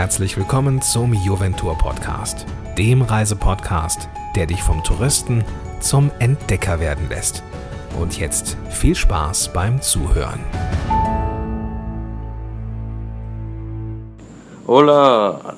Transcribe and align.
herzlich 0.00 0.38
willkommen 0.38 0.80
zum 0.80 1.12
Juventur 1.12 1.76
Podcast, 1.76 2.46
dem 2.78 3.02
Reisepodcast, 3.02 4.08
der 4.34 4.46
dich 4.46 4.62
vom 4.62 4.82
Touristen 4.82 5.44
zum 5.80 6.10
Entdecker 6.20 6.80
werden 6.80 7.10
lässt. 7.10 7.42
Und 8.00 8.18
jetzt 8.18 8.56
viel 8.70 8.94
Spaß 8.94 9.52
beim 9.52 9.82
Zuhören. 9.82 10.40
Hola, 14.66 15.56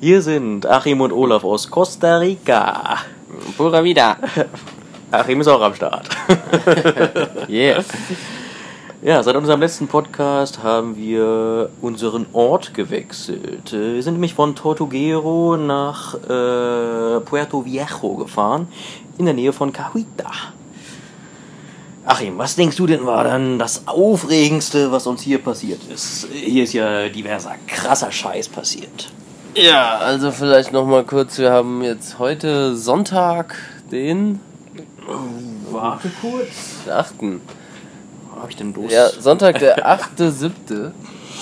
hier 0.00 0.20
sind 0.20 0.66
Achim 0.66 1.00
und 1.00 1.10
Olaf 1.10 1.42
aus 1.42 1.70
Costa 1.70 2.18
Rica. 2.18 2.98
Pura 3.56 3.82
vida. 3.82 4.18
Achim 5.10 5.40
ist 5.40 5.48
auch 5.48 5.62
am 5.62 5.74
Start. 5.74 6.10
Yeah. 7.48 7.82
Ja, 9.04 9.20
seit 9.24 9.34
unserem 9.34 9.58
letzten 9.58 9.88
Podcast 9.88 10.62
haben 10.62 10.96
wir 10.96 11.70
unseren 11.80 12.24
Ort 12.32 12.72
gewechselt. 12.72 13.72
Äh, 13.72 13.94
Wir 13.94 14.02
sind 14.04 14.14
nämlich 14.14 14.34
von 14.34 14.54
Tortuguero 14.54 15.56
nach 15.56 16.14
äh, 16.14 17.18
Puerto 17.20 17.64
Viejo 17.64 18.14
gefahren, 18.14 18.68
in 19.18 19.24
der 19.24 19.34
Nähe 19.34 19.52
von 19.52 19.72
Cahuita. 19.72 20.30
Achim, 22.04 22.38
was 22.38 22.54
denkst 22.54 22.76
du 22.76 22.86
denn 22.86 23.04
war 23.04 23.24
dann 23.24 23.58
das 23.58 23.88
Aufregendste, 23.88 24.92
was 24.92 25.08
uns 25.08 25.20
hier 25.22 25.38
passiert 25.38 25.80
ist? 25.92 26.28
Hier 26.32 26.62
ist 26.62 26.72
ja 26.72 27.08
diverser 27.08 27.54
krasser 27.66 28.12
Scheiß 28.12 28.50
passiert. 28.50 29.10
Ja, 29.56 29.98
also 29.98 30.30
vielleicht 30.30 30.70
noch 30.70 30.86
mal 30.86 31.02
kurz. 31.02 31.38
Wir 31.38 31.50
haben 31.50 31.82
jetzt 31.82 32.20
heute 32.20 32.76
Sonntag, 32.76 33.56
den 33.90 34.38
Warte 35.72 36.08
kurz. 36.20 36.88
8. 36.88 37.14
Hab 38.42 38.50
ich 38.50 38.56
denn 38.56 38.72
bloß? 38.72 38.92
Ja, 38.92 39.08
Sonntag, 39.08 39.60
der 39.60 39.86
8.7. 40.18 40.90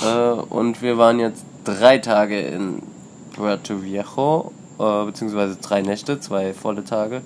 äh, 0.04 0.32
und 0.50 0.82
wir 0.82 0.98
waren 0.98 1.18
jetzt 1.18 1.44
drei 1.64 1.96
Tage 1.96 2.38
in 2.40 2.82
Puerto 3.34 3.82
Viejo, 3.82 4.52
äh, 4.78 5.06
beziehungsweise 5.06 5.56
drei 5.56 5.80
Nächte, 5.80 6.20
zwei 6.20 6.52
volle 6.52 6.84
Tage. 6.84 7.22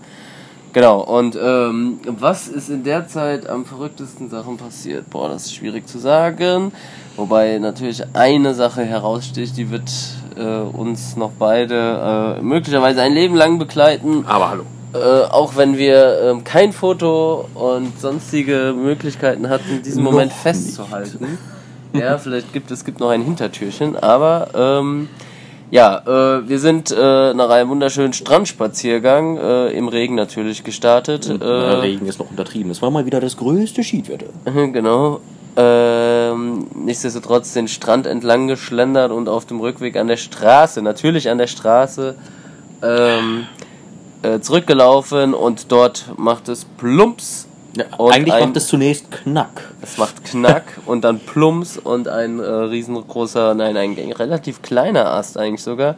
Genau, 0.73 1.01
und 1.01 1.37
ähm, 1.41 1.99
was 2.07 2.47
ist 2.47 2.69
in 2.69 2.85
der 2.85 3.09
Zeit 3.09 3.49
am 3.49 3.65
verrücktesten 3.65 4.31
Sachen 4.31 4.57
passiert? 4.57 5.11
Boah, 5.11 5.29
das 5.29 5.47
ist 5.47 5.55
schwierig 5.55 5.89
zu 5.89 5.99
sagen. 5.99 6.73
Wobei 7.17 7.59
natürlich 7.59 8.03
eine 8.13 8.55
Sache 8.55 8.85
heraussticht, 8.85 9.57
die 9.57 9.71
wird 9.71 9.91
äh, 10.37 10.43
uns 10.43 11.17
noch 11.17 11.33
beide 11.37 12.39
äh, 12.39 12.43
möglicherweise 12.43 13.03
ein 13.03 13.13
Leben 13.13 13.35
lang 13.35 13.59
begleiten. 13.59 14.25
Aber 14.27 14.51
hallo. 14.51 14.65
Äh, 14.95 15.25
auch 15.25 15.57
wenn 15.57 15.77
wir 15.77 16.21
ähm, 16.23 16.45
kein 16.45 16.73
Foto 16.73 17.49
und 17.55 18.01
sonstige 18.01 18.75
Möglichkeiten 18.77 19.49
hatten, 19.49 19.83
diesen 19.83 20.05
Noch 20.05 20.13
Moment 20.13 20.33
festzuhalten. 20.33 21.39
ja, 21.93 22.17
vielleicht 22.19 22.53
gibt 22.53 22.71
es 22.71 22.85
gibt 22.85 23.01
noch 23.01 23.11
ein 23.11 23.23
Hintertürchen, 23.23 23.97
aber 23.97 24.49
ähm, 24.55 25.09
ja, 25.71 25.99
äh, 26.07 26.49
wir 26.49 26.61
sind 26.61 26.93
äh, 26.93 27.35
nach 27.35 27.51
einem 27.51 27.71
wunderschönen 27.71 28.13
Strandspaziergang 28.13 29.37
äh, 29.37 29.69
im 29.71 29.89
Regen 29.89 30.15
natürlich 30.15 30.63
gestartet. 30.63 31.29
Der 31.29 31.41
Äh, 31.41 31.75
Regen 31.81 32.07
ist 32.07 32.21
noch 32.21 32.31
untertrieben. 32.31 32.71
Es 32.71 32.81
war 32.81 32.93
mal 32.93 33.07
wieder 33.07 33.19
das 33.19 33.37
größte 33.37 33.83
Schiedwetter. 33.83 34.27
genau. 34.73 35.21
Ähm, 35.57 36.67
nichtsdestotrotz 36.75 37.53
den 37.53 37.67
Strand 37.67 38.07
entlang 38.07 38.47
geschlendert 38.47 39.11
und 39.11 39.29
auf 39.29 39.47
dem 39.47 39.61
Rückweg 39.61 39.97
an 39.97 40.07
der 40.07 40.17
Straße, 40.17 40.83
natürlich 40.83 41.29
an 41.31 41.39
der 41.39 41.47
Straße, 41.47 42.15
ähm, 42.83 43.47
äh, 44.25 44.41
zurückgelaufen 44.41 45.35
und 45.35 45.71
dort 45.71 46.07
macht 46.17 46.49
es 46.49 46.65
Plumps. 46.65 47.47
Und 47.99 48.13
Eigentlich 48.13 48.33
ein- 48.35 48.45
macht 48.45 48.57
es 48.57 48.69
zunächst 48.69 49.11
Knack. 49.11 49.73
Es 49.83 49.99
macht 49.99 50.25
Knack 50.25 50.65
und 50.87 51.03
dann 51.03 51.19
Plumps 51.21 51.77
und 51.77 52.09
ein 52.09 52.39
äh, 52.39 52.45
riesengroßer, 52.45 53.55
nein, 53.55 53.77
ein 53.77 53.93
relativ 54.13 54.63
kleiner 54.63 55.07
Ast 55.13 55.37
eigentlich 55.37 55.63
sogar, 55.63 55.97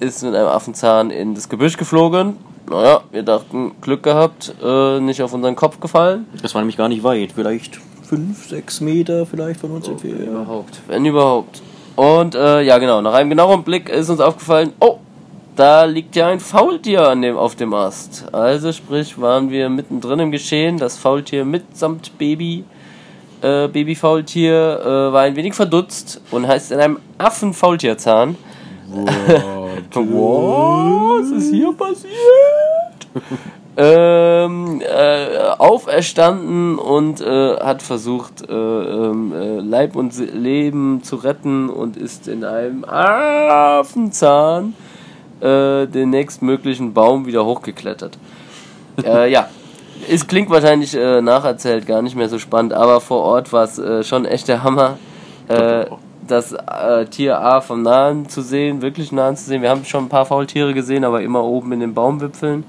ist 0.00 0.22
mit 0.22 0.34
einem 0.34 0.46
Affenzahn 0.46 1.10
in 1.10 1.34
das 1.34 1.48
Gebüsch 1.48 1.76
geflogen. 1.76 2.36
Naja, 2.70 3.00
wir 3.10 3.22
dachten, 3.22 3.72
Glück 3.80 4.02
gehabt, 4.02 4.54
äh, 4.62 5.00
nicht 5.00 5.22
auf 5.22 5.32
unseren 5.32 5.56
Kopf 5.56 5.80
gefallen. 5.80 6.26
Das 6.42 6.54
war 6.54 6.60
nämlich 6.60 6.76
gar 6.76 6.88
nicht 6.88 7.02
weit. 7.02 7.32
Vielleicht 7.34 7.80
fünf, 8.06 8.48
sechs 8.48 8.80
Meter 8.80 9.26
vielleicht 9.26 9.60
von 9.60 9.70
uns 9.72 9.88
entfernt. 9.88 10.20
Überhaupt, 10.20 10.80
wenn 10.86 11.04
überhaupt. 11.04 11.62
Und 11.96 12.34
äh, 12.36 12.62
ja, 12.62 12.78
genau, 12.78 13.00
nach 13.00 13.14
einem 13.14 13.30
genaueren 13.30 13.64
Blick 13.64 13.88
ist 13.88 14.08
uns 14.08 14.20
aufgefallen, 14.20 14.72
oh, 14.80 14.98
da 15.58 15.84
liegt 15.84 16.14
ja 16.14 16.28
ein 16.28 16.38
Faultier 16.38 17.08
an 17.08 17.20
dem, 17.20 17.36
auf 17.36 17.56
dem 17.56 17.74
Ast. 17.74 18.32
Also 18.32 18.70
sprich, 18.70 19.20
waren 19.20 19.50
wir 19.50 19.68
mittendrin 19.68 20.20
im 20.20 20.30
Geschehen, 20.30 20.78
das 20.78 20.96
Faultier 20.96 21.44
mitsamt 21.44 22.16
Baby, 22.16 22.64
äh, 23.42 23.66
Babyfaultier, 23.66 24.80
äh, 24.80 25.12
war 25.12 25.22
ein 25.22 25.34
wenig 25.34 25.54
verdutzt 25.54 26.20
und 26.30 26.46
heißt 26.46 26.70
in 26.70 26.78
einem 26.78 27.00
Affenfaultierzahn. 27.18 28.36
Was 29.94 31.30
ist 31.32 31.50
hier 31.50 31.72
passiert? 31.72 32.12
ähm, 33.76 34.80
äh, 34.80 35.38
auferstanden 35.58 36.78
und 36.78 37.20
äh, 37.20 37.56
hat 37.56 37.82
versucht, 37.82 38.48
äh, 38.48 38.54
ähm, 38.54 39.32
äh, 39.32 39.58
Leib 39.58 39.96
und 39.96 40.16
Leben 40.34 41.02
zu 41.02 41.16
retten 41.16 41.68
und 41.68 41.96
ist 41.96 42.28
in 42.28 42.44
einem 42.44 42.84
Affenzahn 42.84 44.74
äh, 45.40 45.86
den 45.86 46.10
nächstmöglichen 46.10 46.92
Baum 46.92 47.26
wieder 47.26 47.44
hochgeklettert. 47.44 48.18
äh, 49.04 49.30
ja, 49.30 49.48
es 50.08 50.26
klingt 50.26 50.50
wahrscheinlich 50.50 50.94
äh, 50.94 51.20
nacherzählt 51.20 51.86
gar 51.86 52.02
nicht 52.02 52.16
mehr 52.16 52.28
so 52.28 52.38
spannend, 52.38 52.72
aber 52.72 53.00
vor 53.00 53.22
Ort 53.22 53.52
war 53.52 53.64
es 53.64 53.78
äh, 53.78 54.02
schon 54.04 54.24
echt 54.24 54.48
der 54.48 54.62
Hammer. 54.62 54.98
Äh, 55.48 55.86
das 56.26 56.52
äh, 56.52 57.06
Tier 57.06 57.40
A 57.40 57.60
vom 57.60 57.82
Nahen 57.82 58.28
zu 58.28 58.42
sehen, 58.42 58.82
wirklich 58.82 59.12
nahen 59.12 59.36
zu 59.36 59.44
sehen. 59.44 59.62
Wir 59.62 59.70
haben 59.70 59.84
schon 59.84 60.04
ein 60.04 60.08
paar 60.08 60.26
Faultiere 60.26 60.74
gesehen, 60.74 61.04
aber 61.04 61.22
immer 61.22 61.42
oben 61.42 61.72
in 61.72 61.80
den 61.80 61.94
Baumwipfeln. 61.94 62.64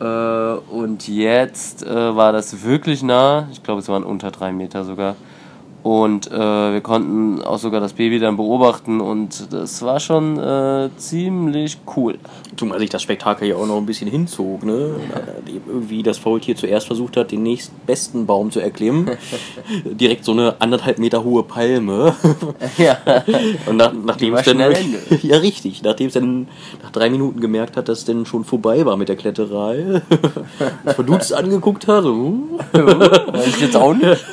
Äh, 0.00 0.04
und 0.04 1.06
jetzt 1.06 1.84
äh, 1.84 2.16
war 2.16 2.32
das 2.32 2.64
wirklich 2.64 3.02
nah. 3.02 3.48
Ich 3.52 3.62
glaube, 3.62 3.80
es 3.80 3.88
waren 3.88 4.04
unter 4.04 4.30
drei 4.30 4.52
Meter 4.52 4.84
sogar. 4.84 5.16
Und 5.82 6.26
äh, 6.30 6.32
wir 6.32 6.80
konnten 6.80 7.40
auch 7.40 7.58
sogar 7.58 7.80
das 7.80 7.92
Baby 7.92 8.18
dann 8.18 8.36
beobachten 8.36 9.00
und 9.00 9.52
das 9.52 9.80
war 9.82 10.00
schon 10.00 10.38
äh, 10.38 10.90
ziemlich 10.96 11.78
cool. 11.96 12.18
Zumal 12.56 12.80
sich 12.80 12.90
das 12.90 13.02
Spektakel 13.02 13.48
ja 13.48 13.56
auch 13.56 13.66
noch 13.66 13.76
ein 13.76 13.86
bisschen 13.86 14.10
hinzog, 14.10 14.64
ne? 14.64 14.96
Nachdem 15.08 15.62
irgendwie 15.66 16.02
das 16.02 16.18
Faultier 16.18 16.56
zuerst 16.56 16.86
versucht 16.86 17.16
hat, 17.16 17.30
den 17.30 17.44
nächstbesten 17.44 18.26
Baum 18.26 18.50
zu 18.50 18.58
erklimmen. 18.58 19.08
Direkt 19.84 20.24
so 20.24 20.32
eine 20.32 20.56
anderthalb 20.58 20.98
Meter 20.98 21.22
hohe 21.22 21.44
Palme. 21.44 22.14
ja. 22.76 22.98
Und 23.66 23.76
nach, 23.76 23.92
nachdem 23.92 24.34
es 24.34 24.44
dann. 24.44 24.58
Ja, 25.22 25.38
richtig. 25.38 25.82
Nachdem 25.82 26.08
es 26.08 26.14
dann 26.14 26.48
nach 26.82 26.90
drei 26.90 27.08
Minuten 27.08 27.40
gemerkt 27.40 27.76
hat, 27.76 27.88
dass 27.88 28.00
es 28.00 28.04
dann 28.04 28.26
schon 28.26 28.44
vorbei 28.44 28.84
war 28.84 28.96
mit 28.96 29.08
der 29.08 29.16
Kletterei. 29.16 30.02
verdutzt 30.84 31.32
angeguckt 31.32 31.86
hat. 31.86 32.04
Uh, 32.04 32.58
Weiß 32.72 33.46
ich 33.46 33.60
jetzt 33.60 33.76
auch 33.76 33.94
nicht. 33.94 34.24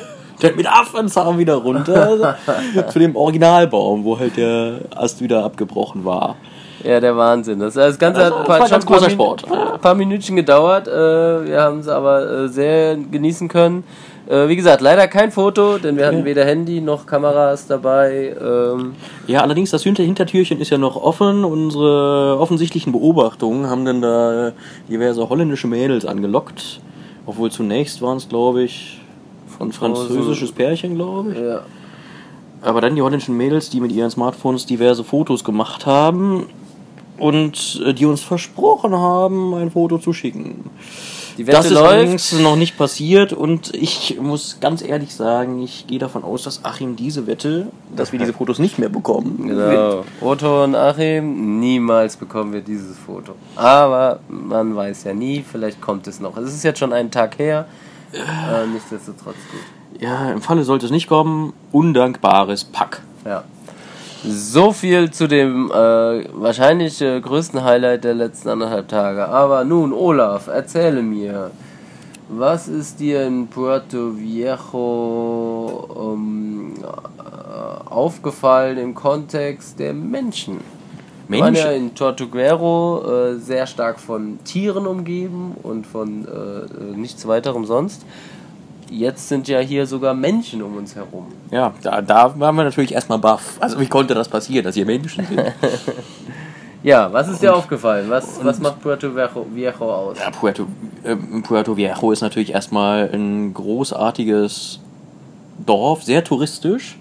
Der 0.42 0.56
mit 0.56 0.68
Affenzahn 0.68 1.38
wieder 1.38 1.56
runter. 1.56 2.38
zu 2.90 3.00
dem 3.00 3.16
Originalbaum, 3.16 4.04
wo 4.04 4.18
halt 4.20 4.38
der 4.38 4.80
Ast 4.96 5.22
wieder 5.22 5.44
abgebrochen 5.44 6.06
war. 6.06 6.36
Ja, 6.84 7.00
der 7.00 7.18
Wahnsinn. 7.18 7.60
Das, 7.60 7.74
das 7.74 7.98
Ganze 7.98 8.22
Also, 8.22 8.36
hat 8.36 8.42
ein 8.44 8.48
war 8.48 8.58
paar, 8.60 8.70
ganz 8.70 8.86
ein 8.86 8.88
großer 8.94 9.10
Sport. 9.10 9.46
paar 9.82 9.96
Minütchen 9.96 10.36
gedauert. 10.36 10.88
Äh, 10.88 10.92
wir 11.48 11.62
haben 11.62 11.80
es 11.80 11.88
aber 11.88 12.30
äh, 12.44 12.48
sehr 12.48 12.96
genießen 12.96 13.48
können. 13.48 13.84
Äh, 14.28 14.48
wie 14.50 14.56
gesagt, 14.56 14.82
leider 14.82 15.08
kein 15.08 15.32
Foto, 15.32 15.78
denn 15.80 15.98
wir 15.98 16.06
hatten 16.08 16.26
weder 16.26 16.46
Handy 16.46 16.82
noch 16.82 17.06
Kameras 17.08 17.66
dabei. 17.68 18.36
Ähm, 18.40 18.94
Ja, 19.28 19.42
allerdings 19.42 19.72
das 19.72 19.82
Hinter 19.84 20.04
Hintertürchen 20.04 20.60
ist 20.60 20.70
ja 20.70 20.78
noch 20.78 20.96
offen. 20.96 21.44
Unsere 21.44 22.38
offensichtlichen 22.40 22.92
Beobachtungen 22.92 23.68
haben 23.68 23.86
dann 23.86 24.02
da 24.02 24.52
diverse 24.90 25.28
holländische 25.28 25.68
Mädels 25.68 26.06
angelockt. 26.06 26.82
Obwohl 27.26 27.50
zunächst 27.52 28.02
waren 28.04 28.18
es, 28.18 28.30
glaube 28.30 28.62
ich, 28.64 29.02
ein 29.60 29.72
französisches 29.72 30.52
Pärchen, 30.52 30.96
glaube 30.96 31.32
ich. 31.34 31.40
ja. 31.40 31.62
Aber 32.62 32.82
dann 32.82 32.96
die 32.96 33.02
holländischen 33.04 33.38
Mädels, 33.38 33.70
die 33.70 33.80
mit 33.80 33.92
ihren 33.92 34.10
Smartphones 34.10 34.66
diverse 34.66 35.04
Fotos 35.04 35.44
gemacht 35.44 35.86
haben 35.86 36.48
und 37.18 37.80
äh, 37.86 37.94
die 37.94 38.06
uns 38.08 38.22
versprochen 38.24 38.96
haben, 38.96 39.54
ein 39.54 39.70
Foto 39.70 40.00
zu 40.00 40.14
schicken. 40.14 40.70
Die 41.38 41.44
Das 41.44 41.70
Wette 41.70 42.14
ist 42.16 42.32
läuft. 42.32 42.44
noch 42.44 42.56
nicht 42.56 42.78
passiert 42.78 43.34
und 43.34 43.72
ich 43.76 44.18
muss 44.20 44.58
ganz 44.62 44.82
ehrlich 44.82 45.14
sagen, 45.14 45.62
ich 45.62 45.86
gehe 45.86 46.00
davon 46.00 46.24
aus, 46.24 46.44
dass 46.44 46.64
Achim 46.64 46.96
diese 46.96 47.28
Wette, 47.28 47.68
dass 47.96 48.12
wir 48.14 48.20
diese 48.20 48.34
Fotos 48.40 48.58
nicht 48.58 48.80
mehr 48.80 48.90
bekommen. 48.90 49.48
Genau. 49.48 50.04
Otto 50.22 50.64
und 50.64 50.76
Achim, 50.76 51.60
niemals 51.60 52.16
bekommen 52.16 52.54
wir 52.54 52.62
dieses 52.62 52.98
Foto. 52.98 53.34
Aber 53.58 54.22
man 54.28 54.76
weiß 54.76 55.04
ja 55.04 55.14
nie, 55.14 55.44
vielleicht 55.50 55.82
kommt 55.82 56.08
es 56.08 56.20
noch. 56.20 56.36
Es 56.38 56.54
ist 56.54 56.64
jetzt 56.64 56.80
schon 56.80 56.94
einen 56.94 57.12
Tag 57.12 57.38
her. 57.38 57.68
Äh, 58.16 58.68
nichtsdestotrotz 58.68 59.36
gut. 59.52 60.02
Ja, 60.02 60.32
im 60.32 60.42
Falle 60.42 60.64
sollte 60.64 60.86
es 60.86 60.92
nicht 60.92 61.08
kommen, 61.08 61.54
undankbares 61.72 62.64
Pack. 62.66 63.02
Ja. 63.26 63.44
So 64.28 64.72
viel 64.72 65.12
zu 65.12 65.28
dem 65.28 65.70
äh, 65.70 65.74
wahrscheinlich 66.34 67.00
äh, 67.02 67.22
größten 67.22 67.64
Highlight 67.64 68.04
der 68.04 68.16
letzten 68.16 68.50
anderthalb 68.50 68.88
Tage. 68.88 69.28
Aber 69.28 69.64
nun, 69.64 69.94
Olaf, 69.94 70.48
erzähle 70.48 71.04
mir, 71.04 71.52
was 72.28 72.68
ist 72.68 73.00
dir 73.00 73.28
in 73.28 73.48
Puerto 73.48 74.18
Viejo 74.18 76.16
ähm, 76.16 76.74
äh, 76.80 77.90
aufgefallen 77.90 78.78
im 78.80 78.96
Kontext 78.96 79.78
der 79.80 79.94
Menschen. 79.94 80.60
Wir 81.28 81.40
waren 81.40 81.54
Menschen? 81.54 81.70
ja 81.70 81.76
in 81.76 81.96
Tortuguero 81.96 83.04
äh, 83.06 83.36
sehr 83.38 83.68
stark 83.68 84.00
von 84.00 84.40
Tieren 84.44 84.86
umgeben 84.88 85.56
und 85.64 85.88
von 85.88 86.26
äh, 86.26 86.32
äh, 86.32 86.96
nichts 86.96 87.28
weiterem 87.28 87.66
sonst. 87.66 88.06
Jetzt 88.90 89.30
sind 89.30 89.48
ja 89.48 89.60
hier 89.60 89.88
sogar 89.88 90.14
Menschen 90.14 90.62
um 90.62 90.78
uns 90.78 90.96
herum. 90.96 91.28
Ja, 91.50 91.74
da, 91.82 92.02
da 92.02 92.40
waren 92.40 92.56
wir 92.56 92.64
natürlich 92.64 92.94
erstmal 92.94 93.18
baff. 93.18 93.58
Also 93.60 93.80
wie 93.80 93.88
konnte 93.88 94.14
das 94.14 94.30
passieren, 94.30 94.64
dass 94.64 94.76
hier 94.76 94.86
Menschen 94.86 95.26
sind? 95.26 95.42
Ja, 96.86 97.12
was 97.12 97.28
ist 97.28 97.42
dir 97.42 97.56
aufgefallen? 97.56 98.12
Was, 98.12 98.46
was 98.46 98.60
macht 98.60 98.80
Puerto 98.80 99.10
Viejo, 99.16 99.48
Viejo 99.52 99.92
aus? 99.92 100.20
ja, 100.20 100.30
Puerto, 100.30 100.68
äh, 101.04 101.16
Puerto 101.42 101.76
Viejo 101.76 102.12
ist 102.12 102.22
natürlich 102.22 102.52
erstmal 102.54 103.10
ein 103.12 103.56
großartiges 103.56 104.80
Dorf, 105.66 106.04
sehr 106.04 106.24
touristisch. 106.24 107.00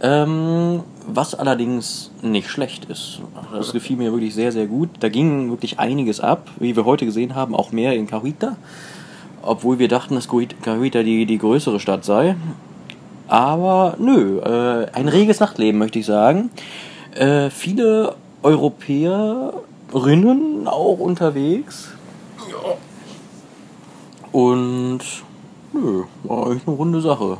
Ähm, 0.00 0.82
was 1.06 1.34
allerdings 1.34 2.10
nicht 2.22 2.48
schlecht 2.48 2.86
ist. 2.86 3.20
Das 3.52 3.72
gefiel 3.72 3.96
mir 3.96 4.12
wirklich 4.12 4.34
sehr, 4.34 4.52
sehr 4.52 4.66
gut. 4.66 4.90
Da 5.00 5.08
ging 5.08 5.50
wirklich 5.50 5.78
einiges 5.78 6.20
ab, 6.20 6.48
wie 6.58 6.76
wir 6.76 6.84
heute 6.84 7.06
gesehen 7.06 7.34
haben, 7.34 7.54
auch 7.54 7.72
mehr 7.72 7.94
in 7.94 8.06
Cahuita. 8.06 8.56
Obwohl 9.42 9.78
wir 9.78 9.88
dachten, 9.88 10.14
dass 10.14 10.28
Cahuita 10.28 11.02
die, 11.02 11.26
die 11.26 11.38
größere 11.38 11.80
Stadt 11.80 12.04
sei. 12.04 12.36
Aber 13.28 13.96
nö, 13.98 14.40
äh, 14.40 14.86
ein 14.92 15.08
reges 15.08 15.40
Nachtleben, 15.40 15.78
möchte 15.78 15.98
ich 15.98 16.06
sagen. 16.06 16.50
Äh, 17.14 17.50
viele 17.50 18.14
Europäerinnen 18.42 20.66
auch 20.66 20.98
unterwegs. 20.98 21.90
Und 24.32 25.00
nö, 25.72 26.04
war 26.24 26.46
eigentlich 26.46 26.66
eine 26.66 26.76
runde 26.76 27.00
Sache. 27.00 27.38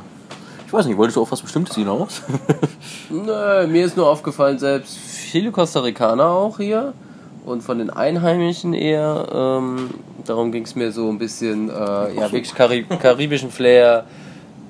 Ich 0.73 0.79
weiß 0.79 0.87
nicht, 0.87 0.97
wolltest 0.97 1.17
du 1.17 1.21
auf 1.21 1.31
was 1.31 1.39
Bestimmtes 1.39 1.75
hinaus? 1.75 2.23
Nö, 3.11 3.67
mir 3.67 3.85
ist 3.85 3.95
nur 3.95 4.09
aufgefallen, 4.09 4.57
selbst 4.57 4.97
viele 4.97 5.51
Costa 5.51 5.81
Ricaner 5.81 6.25
auch 6.25 6.57
hier 6.57 6.93
und 7.45 7.61
von 7.61 7.77
den 7.77 7.91
Einheimischen 7.91 8.73
eher. 8.73 9.27
Ähm, 9.31 9.91
darum 10.25 10.51
ging 10.51 10.63
es 10.63 10.73
mir 10.73 10.91
so 10.91 11.09
ein 11.09 11.19
bisschen, 11.19 11.69
äh, 11.69 11.73
ja, 12.15 12.21
wirklich 12.21 12.55
Kari 12.55 12.85
karibischen 12.99 13.51
Flair, 13.51 14.05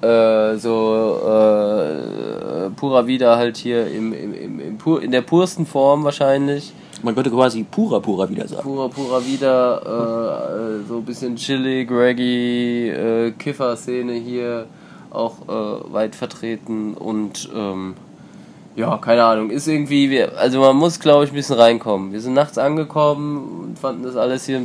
äh, 0.01 0.57
so 0.57 1.21
äh, 1.21 2.69
purer 2.71 3.07
Vida 3.07 3.38
halt 3.38 3.55
hier 3.55 3.88
im, 3.88 4.11
im, 4.11 4.33
im, 4.33 4.59
im 4.59 4.77
pur, 4.77 5.01
in 5.01 5.11
der 5.11 5.21
pursten 5.21 5.65
Form 5.65 6.03
wahrscheinlich. 6.03 6.73
Man 7.01 7.15
könnte 7.15 7.31
quasi 7.31 7.63
pura 7.63 8.01
pura 8.01 8.29
wieder 8.29 8.45
sagen. 8.45 8.63
Purer, 8.63 8.89
purer 8.89 9.25
Vida, 9.25 9.77
äh, 9.85 10.81
äh, 10.81 10.85
so 10.85 10.97
ein 10.97 11.05
bisschen 11.05 11.38
chillig, 11.38 11.89
reggae, 11.89 12.89
äh, 12.89 13.31
Kiffer-Szene 13.31 14.15
hier 14.15 14.65
auch 15.13 15.36
äh, 15.48 15.94
weit 15.94 16.15
vertreten 16.15 16.94
und 16.95 17.50
ähm, 17.56 17.95
ja, 18.75 18.98
keine 18.98 19.24
Ahnung, 19.24 19.51
ist 19.51 19.68
irgendwie, 19.68 20.10
wir, 20.10 20.36
also 20.39 20.60
man 20.60 20.75
muss 20.75 21.00
glaube 21.00 21.25
ich 21.25 21.31
ein 21.31 21.36
bisschen 21.36 21.57
reinkommen. 21.57 22.12
Wir 22.12 22.19
sind 22.21 22.33
nachts 22.33 22.57
angekommen 22.57 23.65
und 23.68 23.80
fanden 23.80 24.01
das 24.01 24.15
alles 24.15 24.48
hier, 24.48 24.63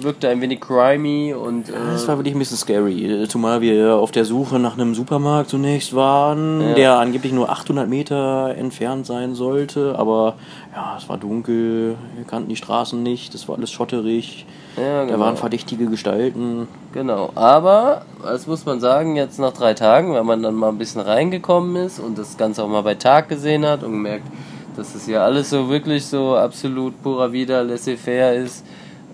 wirkte 0.00 0.30
ein 0.30 0.40
wenig 0.40 0.62
crimey 0.62 1.34
und 1.34 1.68
äh, 1.68 1.72
Das 1.92 2.08
war 2.08 2.16
wirklich 2.16 2.34
ein 2.34 2.38
bisschen 2.38 2.56
scary, 2.56 3.26
zumal 3.28 3.60
wir 3.60 3.96
auf 3.96 4.12
der 4.12 4.24
Suche 4.24 4.58
nach 4.58 4.78
einem 4.78 4.94
Supermarkt 4.94 5.50
zunächst 5.50 5.94
waren, 5.94 6.62
Ja. 6.62 6.74
der 6.74 6.98
angeblich 6.98 7.34
nur 7.34 7.50
800 7.50 7.86
Meter 7.86 8.54
entfernt 8.56 9.04
sein 9.04 9.34
sollte, 9.34 9.94
aber 9.98 10.36
ja, 10.74 10.94
es 10.96 11.06
war 11.10 11.18
dunkel, 11.18 11.96
wir 12.16 12.24
kannten 12.26 12.48
die 12.48 12.56
Straßen 12.56 13.02
nicht, 13.02 13.34
es 13.34 13.46
war 13.46 13.56
alles 13.56 13.70
schotterig, 13.70 14.46
ja, 14.78 15.00
da 15.00 15.04
genau. 15.04 15.18
waren 15.18 15.36
verdächtige 15.36 15.84
Gestalten. 15.86 16.66
Genau, 16.94 17.32
aber, 17.34 18.02
das 18.22 18.46
muss 18.46 18.64
man 18.66 18.78
sagen, 18.78 19.16
jetzt 19.16 19.40
nach 19.40 19.52
drei 19.52 19.74
Tagen, 19.74 20.14
wenn 20.14 20.24
man 20.24 20.44
dann 20.44 20.54
mal 20.54 20.68
ein 20.68 20.78
bisschen 20.78 21.00
reingekommen 21.00 21.74
ist 21.74 21.98
und 21.98 22.16
das 22.16 22.36
Ganze 22.36 22.62
auch 22.62 22.68
mal 22.68 22.82
bei 22.82 22.94
Tag 22.94 23.28
gesehen 23.28 23.66
hat 23.66 23.82
und 23.82 23.90
gemerkt, 23.90 24.28
dass 24.76 24.92
das 24.92 25.04
hier 25.04 25.20
alles 25.20 25.50
so 25.50 25.68
wirklich 25.68 26.06
so 26.06 26.36
absolut 26.36 27.02
purer 27.02 27.32
Vida 27.32 27.62
laissez-faire 27.62 28.34
ist, 28.34 28.64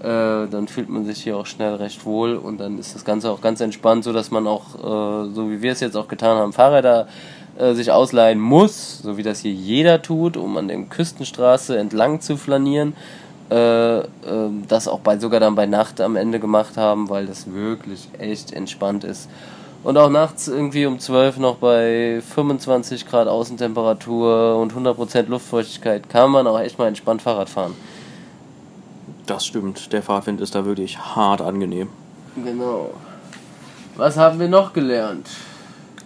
äh, 0.00 0.04
dann 0.04 0.68
fühlt 0.68 0.90
man 0.90 1.06
sich 1.06 1.22
hier 1.22 1.38
auch 1.38 1.46
schnell 1.46 1.76
recht 1.76 2.04
wohl 2.04 2.36
und 2.36 2.60
dann 2.60 2.78
ist 2.78 2.94
das 2.94 3.06
Ganze 3.06 3.30
auch 3.30 3.40
ganz 3.40 3.62
entspannt, 3.62 4.04
so 4.04 4.12
dass 4.12 4.30
man 4.30 4.46
auch, 4.46 4.74
äh, 4.74 5.32
so 5.32 5.50
wie 5.50 5.62
wir 5.62 5.72
es 5.72 5.80
jetzt 5.80 5.96
auch 5.96 6.08
getan 6.08 6.36
haben, 6.36 6.52
Fahrräder 6.52 7.08
äh, 7.58 7.72
sich 7.72 7.90
ausleihen 7.90 8.40
muss, 8.40 8.98
so 8.98 9.16
wie 9.16 9.22
das 9.22 9.40
hier 9.40 9.52
jeder 9.52 10.02
tut, 10.02 10.36
um 10.36 10.58
an 10.58 10.68
der 10.68 10.82
Küstenstraße 10.82 11.78
entlang 11.78 12.20
zu 12.20 12.36
flanieren 12.36 12.92
äh, 13.50 13.98
ähm, 13.98 14.64
das 14.68 14.88
auch 14.88 15.00
bei 15.00 15.18
sogar 15.18 15.40
dann 15.40 15.54
bei 15.54 15.66
Nacht 15.66 16.00
am 16.00 16.16
Ende 16.16 16.38
gemacht 16.40 16.76
haben, 16.76 17.08
weil 17.08 17.26
das 17.26 17.52
wirklich 17.52 18.08
echt 18.18 18.52
entspannt 18.52 19.04
ist. 19.04 19.28
Und 19.82 19.96
auch 19.96 20.10
nachts 20.10 20.46
irgendwie 20.46 20.84
um 20.86 20.98
12 20.98 21.38
noch 21.38 21.56
bei 21.56 22.20
25 22.34 23.06
Grad 23.06 23.28
Außentemperatur 23.28 24.56
und 24.56 24.74
100% 24.74 25.28
Luftfeuchtigkeit 25.28 26.08
kann 26.08 26.30
man 26.30 26.46
auch 26.46 26.60
echt 26.60 26.78
mal 26.78 26.88
entspannt 26.88 27.22
Fahrrad 27.22 27.48
fahren. 27.48 27.74
Das 29.26 29.46
stimmt, 29.46 29.92
der 29.92 30.02
Fahrwind 30.02 30.40
ist 30.40 30.54
da 30.54 30.64
wirklich 30.64 30.98
hart 30.98 31.40
angenehm. 31.40 31.88
Genau. 32.44 32.90
Was 33.96 34.16
haben 34.16 34.38
wir 34.38 34.48
noch 34.48 34.72
gelernt? 34.72 35.28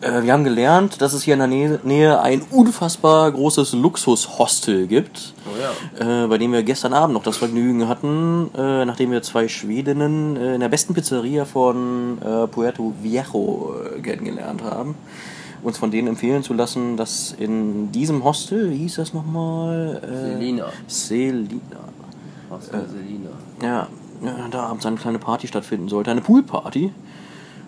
Äh, 0.00 0.22
wir 0.22 0.32
haben 0.32 0.44
gelernt, 0.44 1.00
dass 1.00 1.12
es 1.12 1.22
hier 1.22 1.34
in 1.34 1.40
der 1.40 1.78
Nähe, 1.82 2.20
ein 2.20 2.42
unfassbar 2.50 3.30
großes 3.30 3.72
Luxushostel 3.74 4.86
gibt. 4.86 5.34
Oh 5.46 6.00
ja. 6.00 6.24
äh, 6.24 6.28
bei 6.28 6.38
dem 6.38 6.52
wir 6.52 6.62
gestern 6.62 6.92
Abend 6.92 7.14
noch 7.14 7.22
das 7.22 7.36
Vergnügen 7.36 7.88
hatten, 7.88 8.50
äh, 8.56 8.84
nachdem 8.84 9.10
wir 9.10 9.22
zwei 9.22 9.48
Schwedinnen 9.48 10.36
äh, 10.36 10.54
in 10.54 10.60
der 10.60 10.68
besten 10.68 10.94
Pizzeria 10.94 11.44
von 11.44 12.18
äh, 12.20 12.46
Puerto 12.46 12.92
Viejo 13.02 13.74
äh, 13.96 14.00
kennengelernt 14.00 14.62
haben. 14.62 14.94
Uns 15.62 15.78
von 15.78 15.90
denen 15.90 16.08
empfehlen 16.08 16.42
zu 16.42 16.52
lassen, 16.52 16.98
dass 16.98 17.32
in 17.38 17.90
diesem 17.90 18.22
Hostel, 18.22 18.70
wie 18.70 18.76
hieß 18.78 18.96
das 18.96 19.14
nochmal? 19.14 19.98
Selina. 20.06 20.66
Selina. 20.86 21.58
Hostel 22.50 22.86
Selina. 22.86 23.30
Ja, 23.62 23.88
da 24.50 24.64
abends 24.64 24.84
eine 24.84 24.96
kleine 24.96 25.18
Party 25.18 25.46
stattfinden 25.46 25.88
sollte. 25.88 26.10
Eine 26.10 26.20
Poolparty. 26.20 26.92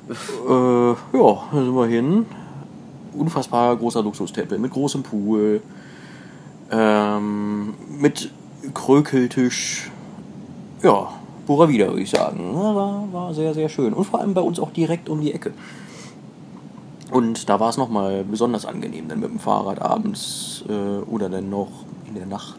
Äh, 0.08 0.88
ja, 0.90 1.42
da 1.52 1.64
sind 1.64 1.74
wir 1.74 1.86
hin. 1.86 2.26
Unfassbar 3.14 3.76
großer 3.76 4.02
Luxustempel 4.02 4.58
mit 4.58 4.72
großem 4.72 5.02
Pool. 5.02 5.60
Ähm, 6.70 7.74
mit 7.98 8.30
Krökeltisch. 8.74 9.90
Ja, 10.82 11.08
purer 11.46 11.68
wieder, 11.68 11.88
würde 11.88 12.02
ich 12.02 12.10
sagen. 12.10 12.54
War, 12.54 13.12
war 13.12 13.34
sehr, 13.34 13.54
sehr 13.54 13.68
schön. 13.68 13.92
Und 13.92 14.04
vor 14.04 14.20
allem 14.20 14.34
bei 14.34 14.40
uns 14.40 14.60
auch 14.60 14.70
direkt 14.70 15.08
um 15.08 15.20
die 15.20 15.32
Ecke. 15.32 15.52
Und 17.10 17.48
da 17.48 17.60
war 17.60 17.70
es 17.70 17.76
nochmal 17.76 18.24
besonders 18.24 18.66
angenehm, 18.66 19.08
dann 19.08 19.20
mit 19.20 19.30
dem 19.30 19.38
Fahrrad 19.38 19.80
abends 19.80 20.64
äh, 20.68 21.04
oder 21.08 21.28
dann 21.28 21.48
noch 21.50 21.70
in 22.08 22.14
der 22.14 22.26
Nacht 22.26 22.58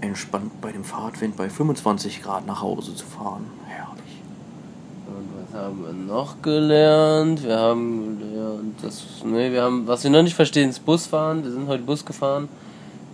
entspannt 0.00 0.60
bei 0.62 0.72
dem 0.72 0.84
Fahrtwind 0.84 1.36
bei 1.36 1.50
25 1.50 2.22
Grad 2.22 2.46
nach 2.46 2.62
Hause 2.62 2.94
zu 2.94 3.04
fahren. 3.04 3.44
Was 5.52 5.60
haben 5.62 5.84
wir 5.84 5.92
noch 5.92 6.42
gelernt? 6.42 7.42
Wir 7.42 7.58
haben 7.58 8.18
gelernt, 8.18 8.74
das, 8.82 9.02
nee, 9.24 9.50
wir 9.50 9.62
haben, 9.62 9.86
was 9.86 10.04
wir 10.04 10.10
noch 10.10 10.22
nicht 10.22 10.36
verstehen, 10.36 10.70
ist 10.70 10.84
Busfahren. 10.84 11.42
Wir 11.42 11.50
sind 11.50 11.66
heute 11.66 11.82
Bus 11.82 12.04
gefahren. 12.04 12.48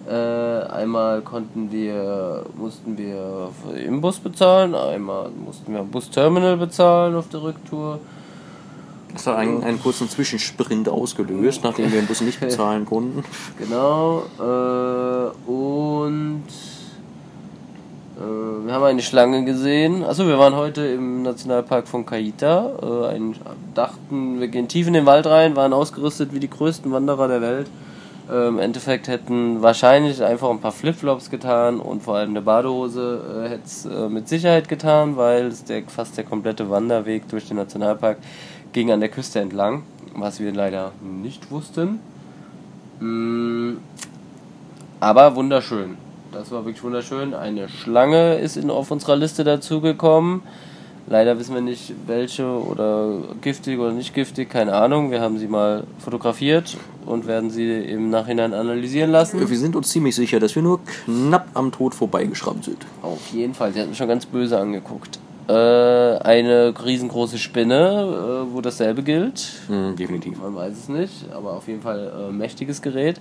Äh, 0.07 0.13
einmal 0.13 1.23
konnten 1.23 1.73
wir, 1.73 2.45
mussten 2.57 2.99
wir 2.99 3.51
im 3.85 4.01
Bus 4.01 4.19
bezahlen, 4.19 4.75
einmal 4.75 5.31
mussten 5.31 5.73
wir 5.73 5.81
am 5.81 5.89
Busterminal 5.89 6.59
bezahlen 6.59 7.15
auf 7.15 7.29
der 7.29 7.43
Rücktour. 7.43 8.01
Das 9.15 9.27
hat 9.27 9.37
einen, 9.37 9.65
einen 9.65 9.81
kurzen 9.81 10.11
Zwischensprint 10.11 10.91
ausgelöst, 10.91 11.65
nachdem 11.65 11.91
wir 11.91 12.01
den 12.01 12.07
Bus 12.07 12.21
nicht 12.21 12.41
bezahlen 12.41 12.85
konnten. 12.85 13.25
Genau. 13.59 14.25
Äh, 14.39 15.51
und 15.51 16.45
äh, 18.17 18.67
wir 18.67 18.73
haben 18.73 18.85
eine 18.85 19.03
Schlange 19.03 19.45
gesehen. 19.45 20.03
Achso, 20.03 20.27
wir 20.27 20.39
waren 20.39 20.55
heute 20.55 20.87
im 20.87 21.23
Nationalpark 21.23 21.87
von 21.87 22.07
Caita. 22.07 22.71
Äh, 22.83 23.15
ein, 23.15 23.37
dachten, 23.75 24.41
wir 24.41 24.49
gehen 24.49 24.69
tief 24.69 24.87
in 24.87 24.95
den 24.95 25.07
Wald 25.07 25.27
rein, 25.27 25.55
waren 25.57 25.73
ausgerüstet 25.73 26.33
wie 26.33 26.41
die 26.41 26.51
größten 26.51 26.91
Wanderer 26.91 27.29
der 27.29 27.43
Welt. 27.43 27.67
Äh, 28.31 28.49
Im 28.49 28.59
Endeffekt 28.59 29.09
hätten 29.09 29.63
wahrscheinlich 29.63 30.23
einfach 30.23 30.51
ein 30.51 30.61
paar 30.61 30.73
Flipflops 30.73 31.31
getan 31.31 31.79
und 31.79 32.03
vor 32.03 32.17
allem 32.17 32.31
eine 32.31 32.41
Badehose 32.41 33.45
äh, 33.45 33.49
hätte 33.51 33.65
es 33.67 33.85
äh, 33.85 34.09
mit 34.09 34.29
Sicherheit 34.29 34.69
getan, 34.69 35.17
weil 35.17 35.53
der, 35.69 35.83
fast 35.87 36.17
der 36.17 36.25
komplette 36.25 36.71
Wanderweg 36.71 37.29
durch 37.29 37.47
den 37.47 37.59
Nationalpark 37.59 38.19
ging 38.73 38.91
an 38.91 39.01
der 39.01 39.11
Küste 39.11 39.41
entlang, 39.41 39.83
was 40.15 40.41
wir 40.41 40.53
leider 40.53 40.93
nicht 41.03 41.51
wussten. 41.51 42.01
Mm, 42.99 43.77
aber 45.01 45.37
wunderschön. 45.37 46.06
Das 46.39 46.51
war 46.51 46.67
wirklich 46.67 46.85
wunderschön. 46.85 47.33
Eine 47.33 47.67
Schlange 47.71 48.35
ist 48.35 48.59
in, 48.59 48.69
auf 48.69 48.91
unserer 48.91 49.17
Liste 49.17 49.43
dazugekommen. 49.43 50.43
Leider 51.09 51.39
wissen 51.39 51.55
wir 51.55 51.63
nicht, 51.63 51.95
welche 52.07 52.45
oder 52.45 53.21
giftig 53.41 53.79
oder 53.79 53.93
nicht 53.93 54.13
giftig, 54.13 54.51
keine 54.51 54.75
Ahnung. 54.75 55.11
Wir 55.11 55.23
haben 55.23 55.39
sie 55.39 55.47
mal 55.47 55.85
fotografiert 55.99 56.77
und 57.07 57.27
werden 57.27 57.49
sie 57.49 57.73
im 57.73 58.11
Nachhinein 58.11 58.53
analysieren 58.53 59.11
lassen. 59.13 59.49
Wir 59.49 59.57
sind 59.57 59.77
uns 59.77 59.89
ziemlich 59.89 60.15
sicher, 60.15 60.39
dass 60.39 60.55
wir 60.55 60.63
nur 60.63 60.81
knapp 61.07 61.49
am 61.55 61.73
Tod 61.73 61.95
vorbeigeschrammt 61.95 62.65
sind. 62.65 62.85
Auf 63.01 63.29
jeden 63.33 63.55
Fall. 63.55 63.73
Sie 63.73 63.81
hat 63.81 63.89
mich 63.89 63.97
schon 63.97 64.09
ganz 64.09 64.27
böse 64.27 64.59
angeguckt. 64.59 65.19
Äh, 65.49 65.53
eine 65.53 66.75
riesengroße 66.85 67.39
Spinne, 67.39 68.45
äh, 68.51 68.55
wo 68.55 68.61
dasselbe 68.61 69.03
gilt. 69.03 69.53
Mhm, 69.69 69.97
definitiv. 69.97 70.39
Man 70.39 70.55
weiß 70.55 70.75
es 70.75 70.89
nicht, 70.91 71.31
aber 71.33 71.53
auf 71.53 71.67
jeden 71.67 71.81
Fall 71.81 72.29
äh, 72.29 72.33
mächtiges 72.33 72.83
Gerät. 72.83 73.21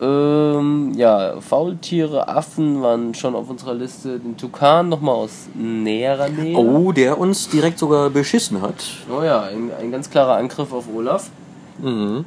Ähm, 0.00 0.92
ja, 0.94 1.40
Faultiere, 1.40 2.28
Affen 2.28 2.82
waren 2.82 3.14
schon 3.14 3.34
auf 3.34 3.50
unserer 3.50 3.74
Liste. 3.74 4.20
Den 4.20 4.36
Tukan 4.36 4.88
nochmal 4.88 5.16
aus 5.16 5.48
näherer 5.54 6.28
Nähe. 6.28 6.56
Oh, 6.56 6.92
der 6.92 7.18
uns 7.18 7.48
direkt 7.48 7.78
sogar 7.78 8.10
beschissen 8.10 8.62
hat. 8.62 8.84
Oh 9.10 9.22
ja, 9.22 9.42
ein, 9.42 9.70
ein 9.80 9.90
ganz 9.90 10.08
klarer 10.08 10.36
Angriff 10.36 10.72
auf 10.72 10.84
Olaf. 10.94 11.30
Mhm. 11.80 12.24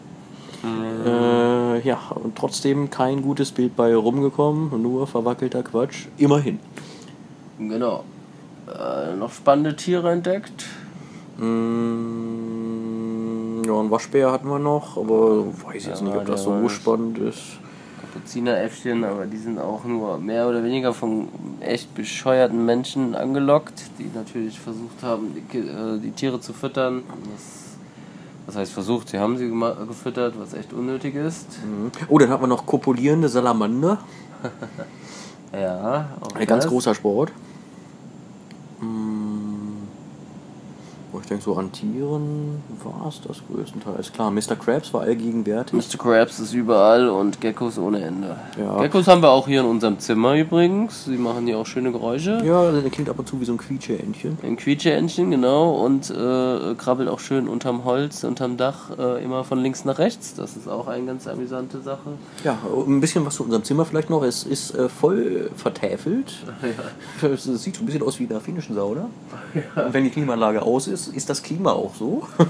Äh, 0.63 1.79
ja, 1.87 1.97
und 2.15 2.35
trotzdem 2.35 2.89
kein 2.89 3.21
gutes 3.21 3.51
Bild 3.51 3.75
bei 3.75 3.95
rumgekommen, 3.95 4.81
nur 4.81 5.07
verwackelter 5.07 5.63
Quatsch. 5.63 6.05
Immerhin. 6.17 6.59
Genau. 7.57 8.03
Äh, 8.67 9.15
noch 9.15 9.31
spannende 9.31 9.75
Tiere 9.75 10.11
entdeckt. 10.11 10.65
Mm, 11.37 12.60
ja, 13.73 13.79
einen 13.79 13.91
Waschbär 13.91 14.31
hatten 14.31 14.47
wir 14.47 14.59
noch, 14.59 14.97
aber 14.97 15.45
weiß 15.65 15.85
jetzt 15.85 16.01
Ja, 16.01 16.07
nicht, 16.07 16.17
ob 16.17 16.25
das 16.25 16.43
so 16.43 16.69
spannend 16.69 17.17
ist. 17.19 17.39
Kapuzineräffchen, 18.01 19.03
aber 19.03 19.25
die 19.25 19.37
sind 19.37 19.57
auch 19.59 19.85
nur 19.85 20.17
mehr 20.17 20.47
oder 20.47 20.63
weniger 20.63 20.93
von 20.93 21.29
echt 21.61 21.93
bescheuerten 21.95 22.65
Menschen 22.65 23.15
angelockt, 23.15 23.83
die 23.99 24.09
natürlich 24.13 24.59
versucht 24.59 25.01
haben, 25.01 25.33
die, 25.53 25.57
äh, 25.59 25.97
die 25.99 26.11
Tiere 26.11 26.39
zu 26.41 26.51
füttern. 26.53 27.03
Das, 27.31 27.77
das 28.47 28.55
heißt 28.57 28.73
versucht, 28.73 29.09
sie 29.09 29.19
haben 29.19 29.37
sie 29.37 29.49
gefüttert, 29.87 30.33
was 30.37 30.53
echt 30.53 30.73
unnötig 30.73 31.15
ist. 31.15 31.47
Mhm. 31.63 31.91
Oh, 32.09 32.17
dann 32.17 32.29
hatten 32.29 32.43
wir 32.43 32.47
noch 32.47 32.65
kopulierende 32.65 33.29
Salamander. 33.29 33.99
Ja, 35.53 36.11
Ein 36.33 36.47
ganz 36.47 36.63
das. 36.63 36.71
großer 36.71 36.95
Sport. 36.95 37.33
Denke 41.31 41.45
so 41.45 41.55
an 41.55 41.71
Tieren 41.71 42.61
war 42.83 43.07
es 43.07 43.21
das 43.21 43.41
größtenteils. 43.47 44.11
Klar, 44.13 44.31
Mr. 44.31 44.55
Krabs 44.55 44.93
war 44.93 45.01
allgegenwärtig. 45.01 45.73
Mr. 45.73 45.97
Krabs 45.97 46.39
ist 46.39 46.53
überall 46.53 47.09
und 47.09 47.41
Geckos 47.41 47.77
ohne 47.79 48.01
Ende. 48.01 48.35
Ja. 48.59 48.79
Geckos 48.81 49.07
haben 49.07 49.21
wir 49.21 49.29
auch 49.29 49.47
hier 49.47 49.61
in 49.61 49.65
unserem 49.65 49.97
Zimmer 49.99 50.35
übrigens. 50.35 51.05
Sie 51.05 51.17
machen 51.17 51.47
hier 51.47 51.57
auch 51.57 51.65
schöne 51.65 51.91
Geräusche. 51.91 52.41
Ja, 52.45 52.71
der 52.71 52.89
klingt 52.89 53.09
ab 53.09 53.17
und 53.17 53.27
zu 53.27 53.39
wie 53.39 53.45
so 53.45 53.53
ein 53.53 53.57
Quietscheentchen. 53.57 54.37
Ein 54.43 54.57
Quietscheentchen, 54.57 55.31
genau, 55.31 55.71
und 55.71 56.09
äh, 56.09 56.75
krabbelt 56.75 57.07
auch 57.07 57.19
schön 57.19 57.47
unterm 57.47 57.85
Holz, 57.85 58.23
unterm 58.23 58.57
Dach, 58.57 58.97
äh, 58.99 59.23
immer 59.23 59.43
von 59.43 59.59
links 59.59 59.85
nach 59.85 59.99
rechts. 59.99 60.33
Das 60.35 60.57
ist 60.57 60.67
auch 60.67 60.87
eine 60.87 61.05
ganz 61.05 61.27
amüsante 61.27 61.81
Sache. 61.81 62.11
Ja, 62.43 62.57
ein 62.85 62.99
bisschen 62.99 63.25
was 63.25 63.35
zu 63.35 63.43
unserem 63.43 63.63
Zimmer 63.63 63.85
vielleicht 63.85 64.09
noch. 64.09 64.23
Es 64.23 64.43
ist 64.43 64.75
äh, 64.75 64.89
voll 64.89 65.49
vertäfelt. 65.55 66.35
Es 67.21 67.43
sieht 67.43 67.75
so 67.75 67.83
ein 67.83 67.85
bisschen 67.85 68.03
aus 68.03 68.19
wie 68.19 68.23
in 68.23 68.29
der 68.29 68.41
finnischen 68.41 68.75
Sauna. 68.75 69.07
Und 69.75 69.93
wenn 69.93 70.03
die 70.03 70.09
Klimaanlage 70.09 70.61
aus 70.61 70.87
ist, 70.87 71.07
ist 71.07 71.20
das 71.29 71.43
Klima 71.43 71.71
auch 71.71 71.93
so. 71.95 72.23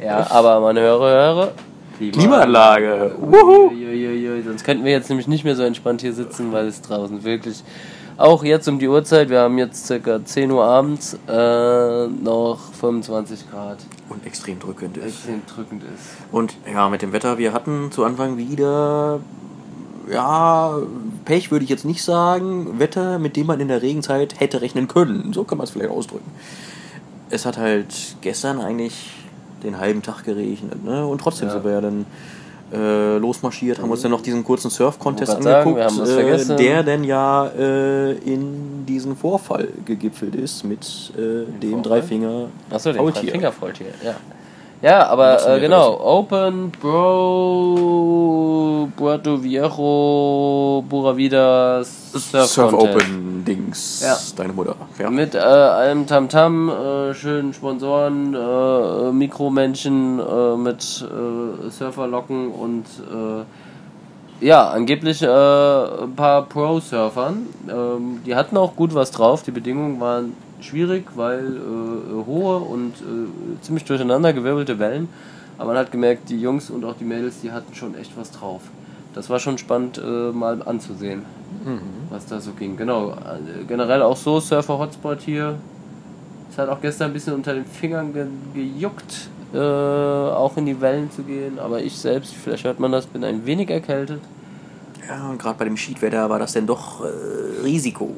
Ja, 0.00 0.28
aber 0.30 0.58
meine 0.60 0.80
höre, 0.80 1.00
höre. 1.00 1.52
Klimaanlage. 1.96 3.14
Uiuiuiui, 3.20 4.42
Sonst 4.42 4.64
könnten 4.64 4.84
wir 4.84 4.92
jetzt 4.92 5.08
nämlich 5.08 5.28
nicht 5.28 5.44
mehr 5.44 5.54
so 5.54 5.62
entspannt 5.62 6.00
hier 6.00 6.12
sitzen, 6.12 6.52
weil 6.52 6.66
es 6.66 6.82
draußen 6.82 7.22
wirklich, 7.24 7.62
auch 8.18 8.44
jetzt 8.44 8.66
um 8.68 8.78
die 8.78 8.88
Uhrzeit, 8.88 9.28
wir 9.28 9.40
haben 9.40 9.58
jetzt 9.58 9.86
circa 9.86 10.24
10 10.24 10.50
Uhr 10.50 10.64
abends, 10.64 11.18
äh, 11.28 12.06
noch 12.06 12.58
25 12.80 13.50
Grad. 13.50 13.78
Und 14.08 14.26
extrem 14.26 14.58
drückend 14.58 14.96
ist. 14.96 15.06
Extrem 15.06 15.42
drückend 15.46 15.82
ist. 15.82 16.16
Und 16.32 16.54
ja, 16.70 16.88
mit 16.88 17.02
dem 17.02 17.12
Wetter, 17.12 17.38
wir 17.38 17.52
hatten 17.52 17.90
zu 17.92 18.04
Anfang 18.04 18.38
wieder, 18.38 19.20
ja, 20.10 20.78
Pech 21.24 21.50
würde 21.50 21.64
ich 21.64 21.70
jetzt 21.70 21.84
nicht 21.84 22.02
sagen, 22.02 22.78
Wetter, 22.78 23.18
mit 23.18 23.36
dem 23.36 23.46
man 23.46 23.60
in 23.60 23.68
der 23.68 23.82
Regenzeit 23.82 24.40
hätte 24.40 24.62
rechnen 24.62 24.88
können. 24.88 25.32
So 25.32 25.44
kann 25.44 25.58
man 25.58 25.66
es 25.66 25.70
vielleicht 25.70 25.90
ausdrücken. 25.90 26.30
Es 27.30 27.44
hat 27.44 27.58
halt 27.58 28.16
gestern 28.20 28.60
eigentlich 28.60 29.10
den 29.62 29.78
halben 29.78 30.02
Tag 30.02 30.24
geregnet, 30.24 30.84
ne? 30.84 31.06
Und 31.06 31.20
trotzdem 31.20 31.48
Ja. 31.48 31.54
sind 31.54 31.64
wir 31.64 31.72
ja 31.72 31.80
dann 31.80 32.06
äh, 32.72 33.18
losmarschiert, 33.18 33.80
haben 33.80 33.90
uns 33.90 34.02
dann 34.02 34.10
noch 34.10 34.22
diesen 34.22 34.42
kurzen 34.42 34.70
Surf-Contest 34.70 35.36
angeguckt, 35.36 35.90
sagen, 35.90 36.50
äh, 36.50 36.56
der 36.56 36.82
denn 36.82 37.04
ja 37.04 37.46
äh, 37.46 38.12
in 38.12 38.84
diesen 38.86 39.16
Vorfall 39.16 39.68
gegipfelt 39.84 40.34
ist 40.34 40.64
mit 40.64 41.12
äh, 41.16 41.44
dem 41.60 41.70
Vorfall? 41.70 41.82
Dreifinger 42.00 42.46
Achso, 42.70 42.90
den 42.90 42.98
Faultier. 42.98 43.30
Fingerfaultier, 43.32 43.86
ja. 44.04 44.16
Ja, 44.82 45.06
aber 45.08 45.56
äh, 45.56 45.58
genau, 45.60 45.98
Open, 46.00 46.70
Bro, 46.80 48.08
Puerto 48.94 49.42
Viejo, 49.42 50.84
Buravidas, 50.86 52.12
Surf, 52.12 52.46
Surf. 52.46 52.74
Open 52.74 53.42
Dings, 53.46 54.02
Ja. 54.04 54.18
deine 54.36 54.52
Mutter. 54.52 54.76
Ja. 54.98 55.08
Mit 55.10 55.34
äh, 55.34 55.38
allem 55.38 56.06
Tamtam, 56.06 56.68
äh, 56.68 57.14
schönen 57.14 57.54
Sponsoren, 57.54 58.34
äh, 58.34 59.12
Mikromenschen 59.12 60.20
äh, 60.20 60.56
mit 60.56 60.82
äh, 61.02 61.70
Surferlocken 61.70 62.50
und 62.52 62.84
äh, 62.84 63.44
ja, 64.44 64.68
angeblich 64.68 65.22
äh, 65.22 65.26
ein 65.26 66.14
paar 66.14 66.42
Pro-Surfern. 66.42 67.46
Ähm, 67.70 68.20
die 68.26 68.34
hatten 68.34 68.58
auch 68.58 68.76
gut 68.76 68.94
was 68.94 69.10
drauf. 69.10 69.42
Die 69.42 69.50
Bedingungen 69.50 69.98
waren 70.00 70.34
schwierig, 70.60 71.04
weil 71.14 71.56
äh, 71.56 72.26
hohe 72.26 72.58
und 72.58 72.94
äh, 72.94 73.62
ziemlich 73.62 73.84
durcheinander 73.84 74.32
gewirbelte 74.32 74.78
Wellen. 74.78 75.08
Aber 75.58 75.68
man 75.68 75.78
hat 75.78 75.90
gemerkt, 75.90 76.28
die 76.28 76.40
Jungs 76.40 76.70
und 76.70 76.84
auch 76.84 76.94
die 76.96 77.04
Mädels, 77.04 77.40
die 77.42 77.52
hatten 77.52 77.74
schon 77.74 77.94
echt 77.94 78.16
was 78.16 78.30
drauf. 78.30 78.62
Das 79.14 79.30
war 79.30 79.38
schon 79.38 79.56
spannend 79.56 79.96
äh, 79.96 80.30
mal 80.30 80.62
anzusehen, 80.62 81.22
was 82.10 82.26
da 82.26 82.38
so 82.38 82.52
ging. 82.52 82.76
Genau, 82.76 83.12
äh, 83.12 83.64
generell 83.66 84.02
auch 84.02 84.16
so 84.16 84.40
Surfer-Hotspot 84.40 85.22
hier. 85.22 85.54
Es 86.50 86.58
hat 86.58 86.68
auch 86.68 86.80
gestern 86.82 87.10
ein 87.10 87.12
bisschen 87.14 87.32
unter 87.32 87.54
den 87.54 87.64
Fingern 87.64 88.12
ge 88.12 88.26
gejuckt, 88.52 89.28
äh, 89.54 89.58
auch 89.58 90.56
in 90.58 90.66
die 90.66 90.78
Wellen 90.82 91.10
zu 91.10 91.22
gehen. 91.22 91.58
Aber 91.58 91.80
ich 91.80 91.96
selbst, 91.96 92.34
vielleicht 92.34 92.64
hört 92.64 92.78
man 92.78 92.92
das, 92.92 93.06
bin 93.06 93.24
ein 93.24 93.46
wenig 93.46 93.70
erkältet. 93.70 94.20
Ja, 95.08 95.30
und 95.30 95.38
gerade 95.38 95.58
bei 95.58 95.64
dem 95.64 95.76
Schiedwetter 95.76 96.28
war 96.28 96.38
das 96.38 96.52
denn 96.52 96.66
doch 96.66 97.02
äh, 97.02 97.62
Risiko. 97.62 98.14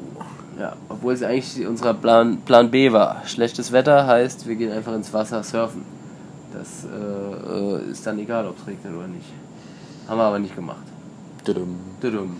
Ja, 0.59 0.73
obwohl 0.89 1.13
es 1.13 1.23
eigentlich 1.23 1.65
unser 1.65 1.93
Plan, 1.93 2.37
Plan 2.45 2.69
B 2.69 2.91
war. 2.91 3.21
Schlechtes 3.25 3.71
Wetter 3.71 4.05
heißt, 4.05 4.45
wir 4.47 4.55
gehen 4.55 4.71
einfach 4.71 4.93
ins 4.93 5.13
Wasser 5.13 5.41
surfen. 5.41 5.83
Das 6.53 6.85
äh, 6.85 7.91
ist 7.91 8.05
dann 8.05 8.19
egal, 8.19 8.45
ob 8.47 8.57
es 8.59 8.67
regnet 8.67 8.93
oder 8.93 9.07
nicht. 9.07 9.27
Haben 10.07 10.17
wir 10.17 10.23
aber 10.23 10.39
nicht 10.39 10.55
gemacht. 10.55 10.83
Tudum. 11.45 11.77
Tudum. 12.01 12.37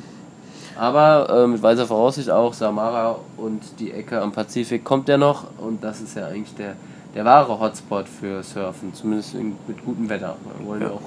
Aber 0.77 1.29
äh, 1.43 1.47
mit 1.47 1.61
weiser 1.61 1.85
Voraussicht 1.85 2.29
auch 2.29 2.53
Samara 2.53 3.17
und 3.37 3.61
die 3.79 3.91
Ecke 3.91 4.19
am 4.21 4.31
Pazifik 4.31 4.83
kommt 4.83 5.07
ja 5.09 5.17
noch 5.17 5.45
und 5.57 5.83
das 5.83 6.01
ist 6.01 6.15
ja 6.15 6.27
eigentlich 6.27 6.55
der, 6.55 6.75
der 7.15 7.25
wahre 7.25 7.59
Hotspot 7.59 8.07
für 8.07 8.43
Surfen, 8.43 8.93
zumindest 8.93 9.35
in, 9.35 9.55
mit 9.67 9.83
gutem 9.85 10.09
Wetter. 10.09 10.35
Wir 10.57 10.67
wollen 10.67 10.81
ja, 10.81 10.87
Ja. 10.87 10.93
auch 10.93 11.01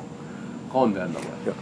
braun 0.71 0.95
werden 0.95 1.15
dabei. 1.15 1.27
Ja, 1.47 1.53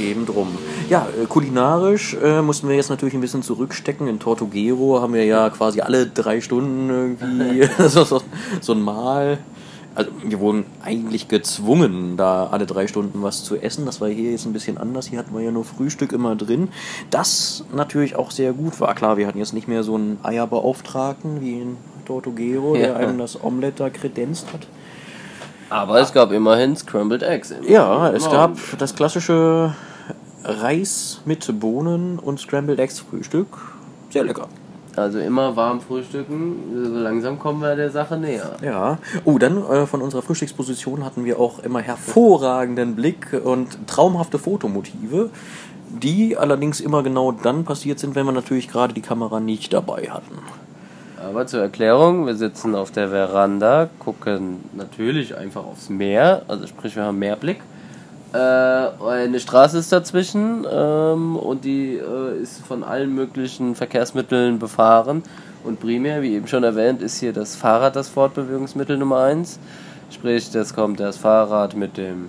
eben 0.00 0.26
drum. 0.26 0.48
Ja, 0.88 1.06
äh, 1.22 1.26
kulinarisch 1.26 2.16
äh, 2.22 2.42
mussten 2.42 2.68
wir 2.68 2.76
jetzt 2.76 2.90
natürlich 2.90 3.14
ein 3.14 3.20
bisschen 3.20 3.42
zurückstecken. 3.42 4.06
In 4.06 4.18
Tortuguero 4.18 5.00
haben 5.00 5.14
wir 5.14 5.24
ja 5.24 5.50
quasi 5.50 5.80
alle 5.80 6.06
drei 6.06 6.40
Stunden 6.40 6.88
irgendwie 6.90 7.68
so, 7.88 8.04
so, 8.04 8.22
so 8.60 8.72
ein 8.72 8.82
Mal. 8.82 9.38
Also 9.94 10.10
wir 10.22 10.40
wurden 10.40 10.66
eigentlich 10.84 11.26
gezwungen, 11.28 12.18
da 12.18 12.48
alle 12.48 12.66
drei 12.66 12.86
Stunden 12.86 13.22
was 13.22 13.44
zu 13.44 13.56
essen. 13.56 13.86
Das 13.86 14.00
war 14.02 14.08
hier 14.08 14.30
jetzt 14.30 14.44
ein 14.44 14.52
bisschen 14.52 14.76
anders. 14.76 15.06
Hier 15.06 15.18
hatten 15.18 15.34
wir 15.34 15.40
ja 15.42 15.50
nur 15.50 15.64
Frühstück 15.64 16.12
immer 16.12 16.36
drin. 16.36 16.68
Das 17.08 17.64
natürlich 17.74 18.14
auch 18.14 18.30
sehr 18.30 18.52
gut 18.52 18.78
war. 18.78 18.94
Klar, 18.94 19.16
wir 19.16 19.26
hatten 19.26 19.38
jetzt 19.38 19.54
nicht 19.54 19.68
mehr 19.68 19.82
so 19.82 19.94
einen 19.94 20.18
Eierbeauftragten 20.22 21.40
wie 21.40 21.60
in 21.60 21.76
Tortuguero, 22.04 22.74
der 22.74 22.88
Ja. 22.88 22.96
einem 22.96 23.16
das 23.16 23.42
Omelette 23.42 23.84
da 23.84 23.90
kredenzt 23.90 24.52
hat. 24.52 24.66
Aber 25.70 26.00
es 26.00 26.12
gab 26.12 26.32
immerhin 26.32 26.76
Scrambled 26.76 27.22
Eggs. 27.22 27.50
im- 27.50 27.68
Ja, 27.68 28.10
es 28.10 28.28
gab 28.30 28.56
das 28.78 28.94
klassische 28.94 29.74
Reis 30.44 31.20
mit 31.24 31.58
Bohnen 31.60 32.18
und 32.18 32.38
Scrambled 32.40 32.78
Eggs 32.78 33.00
Frühstück. 33.00 33.48
Sehr 34.10 34.24
lecker. 34.24 34.46
Also 34.94 35.18
immer 35.18 35.54
warm 35.56 35.80
frühstücken, 35.82 36.56
so 36.84 36.90
langsam 36.98 37.38
kommen 37.38 37.60
wir 37.60 37.76
der 37.76 37.90
Sache 37.90 38.16
näher. 38.16 38.56
Ja. 38.62 38.96
Oh, 39.26 39.36
dann 39.36 39.58
äh, 39.70 39.86
von 39.86 40.00
unserer 40.00 40.22
Frühstücksposition 40.22 41.04
hatten 41.04 41.26
wir 41.26 41.38
auch 41.38 41.58
immer 41.58 41.80
hervorragenden 41.82 42.94
Blick 42.96 43.38
und 43.44 43.86
traumhafte 43.86 44.38
Fotomotive, 44.38 45.28
die 45.90 46.38
allerdings 46.38 46.80
immer 46.80 47.02
genau 47.02 47.30
dann 47.32 47.64
passiert 47.64 47.98
sind, 47.98 48.14
wenn 48.14 48.24
wir 48.24 48.32
natürlich 48.32 48.68
gerade 48.68 48.94
die 48.94 49.02
Kamera 49.02 49.38
nicht 49.38 49.74
dabei 49.74 50.08
hatten. 50.10 50.38
Aber 51.22 51.46
zur 51.46 51.62
Erklärung, 51.62 52.26
wir 52.26 52.34
sitzen 52.34 52.74
auf 52.74 52.90
der 52.90 53.08
Veranda, 53.08 53.88
gucken 53.98 54.60
natürlich 54.74 55.36
einfach 55.36 55.64
aufs 55.64 55.88
Meer, 55.88 56.42
also 56.46 56.66
sprich 56.66 56.94
wir 56.94 57.04
haben 57.04 57.18
Meerblick. 57.18 57.60
Äh, 58.32 58.38
eine 58.38 59.40
Straße 59.40 59.78
ist 59.78 59.92
dazwischen 59.92 60.66
ähm, 60.70 61.36
und 61.36 61.64
die 61.64 61.94
äh, 61.94 62.42
ist 62.42 62.60
von 62.66 62.84
allen 62.84 63.14
möglichen 63.14 63.74
Verkehrsmitteln 63.74 64.58
befahren. 64.58 65.22
Und 65.64 65.80
primär, 65.80 66.22
wie 66.22 66.34
eben 66.34 66.46
schon 66.46 66.64
erwähnt, 66.64 67.00
ist 67.02 67.18
hier 67.18 67.32
das 67.32 67.56
Fahrrad 67.56 67.96
das 67.96 68.08
Fortbewegungsmittel 68.08 68.98
Nummer 68.98 69.20
eins. 69.20 69.58
Sprich, 70.10 70.50
das 70.50 70.74
kommt 70.74 71.00
das 71.00 71.16
Fahrrad 71.16 71.74
mit 71.74 71.96
dem 71.96 72.28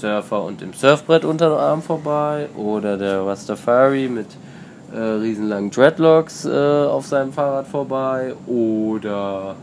Surfer 0.00 0.42
und 0.42 0.60
dem 0.60 0.72
Surfbrett 0.74 1.24
unter 1.24 1.48
dem 1.48 1.58
Arm 1.58 1.82
vorbei 1.82 2.48
oder 2.56 2.96
der 2.98 3.24
Rastafari 3.24 4.08
mit 4.08 4.26
äh, 4.96 4.98
riesenlangen 4.98 5.70
Dreadlocks 5.70 6.44
äh, 6.46 6.50
auf 6.50 7.06
seinem 7.06 7.32
Fahrrad 7.32 7.66
vorbei 7.66 8.34
oder 8.46 9.56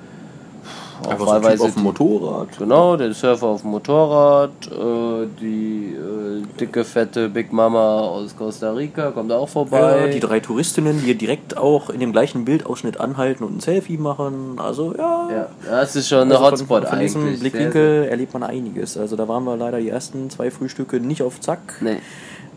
auch 1.03 1.09
Einfach 1.09 1.25
so 1.25 1.31
ein 1.33 1.43
wahlweise 1.43 1.63
auf 1.63 1.73
dem 1.73 1.83
Motorrad. 1.83 2.57
Genau, 2.57 2.95
der 2.95 3.13
Surfer 3.13 3.47
auf 3.47 3.61
dem 3.61 3.71
Motorrad, 3.71 4.51
äh, 4.67 5.27
die 5.41 5.95
äh, 5.95 6.59
dicke, 6.59 6.85
fette 6.85 7.29
Big 7.29 7.51
Mama 7.51 7.99
aus 7.99 8.35
Costa 8.37 8.71
Rica 8.71 9.11
kommt 9.11 9.31
auch 9.31 9.49
vorbei. 9.49 10.05
Ja, 10.05 10.07
die 10.07 10.19
drei 10.19 10.39
Touristinnen, 10.39 11.03
die 11.03 11.15
direkt 11.15 11.57
auch 11.57 11.89
in 11.89 11.99
dem 11.99 12.11
gleichen 12.11 12.45
Bildausschnitt 12.45 12.99
anhalten 12.99 13.43
und 13.43 13.57
ein 13.57 13.59
Selfie 13.59 13.97
machen. 13.97 14.55
Also 14.57 14.93
ja. 14.97 15.29
ja, 15.29 15.47
das 15.69 15.95
ist 15.95 16.09
schon 16.09 16.21
eine 16.21 16.35
Also 16.35 16.51
Hotspot 16.51 16.83
von, 16.83 16.87
von 16.87 16.99
eigentlich. 16.99 17.13
diesem 17.13 17.29
Sehr, 17.29 17.39
Blickwinkel 17.39 18.05
erlebt 18.05 18.33
man 18.33 18.43
einiges. 18.43 18.97
Also 18.97 19.15
da 19.15 19.27
waren 19.27 19.43
wir 19.43 19.57
leider 19.57 19.79
die 19.79 19.89
ersten 19.89 20.29
zwei 20.29 20.51
Frühstücke 20.51 20.99
nicht 20.99 21.21
auf 21.21 21.41
Zack. 21.41 21.81
Nee, 21.81 21.97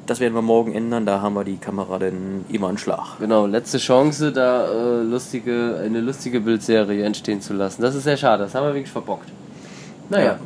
Das 0.06 0.20
werden 0.20 0.34
wir 0.34 0.42
morgen 0.42 0.72
ändern. 0.72 1.04
Da 1.04 1.20
haben 1.20 1.34
wir 1.34 1.44
die 1.44 1.56
Kamera 1.56 1.98
dann 1.98 2.44
immer 2.48 2.68
einen 2.68 2.78
Schlag. 2.78 3.18
genau, 3.18 3.46
letzte 3.46 3.78
Chance, 3.78 4.32
da 4.32 4.66
äh, 4.70 5.02
lustige, 5.02 5.80
eine 5.84 6.00
lustige 6.00 6.40
Bildserie 6.40 7.04
entstehen 7.04 7.40
zu 7.40 7.54
lassen. 7.54 7.82
Das 7.82 7.94
ist 7.94 8.04
sehr 8.04 8.16
schade, 8.16 8.44
das 8.44 8.54
haben 8.54 8.66
wir 8.66 8.74
wirklich 8.74 8.90
verbockt. 8.92 9.28
Naja, 10.08 10.38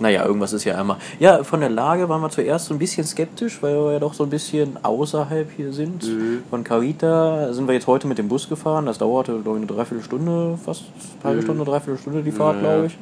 Naja, 0.00 0.24
irgendwas 0.24 0.52
ist 0.54 0.64
ja 0.64 0.80
immer. 0.80 0.96
Ja, 1.18 1.42
von 1.44 1.60
der 1.60 1.68
Lage 1.68 2.08
waren 2.08 2.22
wir 2.22 2.30
zuerst 2.30 2.66
so 2.66 2.74
ein 2.74 2.78
bisschen 2.78 3.04
skeptisch, 3.04 3.60
weil 3.62 3.74
wir 3.74 3.92
ja 3.94 3.98
doch 3.98 4.14
so 4.14 4.22
ein 4.24 4.30
bisschen 4.30 4.78
außerhalb 4.82 5.48
hier 5.56 5.72
sind. 5.74 6.04
Mhm. 6.06 6.42
Von 6.48 6.64
Carita 6.64 7.52
sind 7.52 7.66
wir 7.66 7.74
jetzt 7.74 7.86
heute 7.86 8.06
mit 8.06 8.16
dem 8.16 8.28
Bus 8.28 8.48
gefahren. 8.48 8.86
Das 8.86 8.96
dauerte, 8.98 9.32
glaube 9.40 9.58
ich, 9.58 9.64
eine 9.64 9.66
Dreiviertelstunde, 9.66 10.56
fast 10.64 10.84
eine 11.22 11.30
halbe 11.30 11.42
Stunde, 11.42 11.64
dreiviertelstunde 11.64 12.22
die 12.22 12.32
Fahrt, 12.32 12.58
Mhm. 12.58 12.64
Ja. 12.64 12.70
glaube 12.72 12.86
ich. 12.86 12.98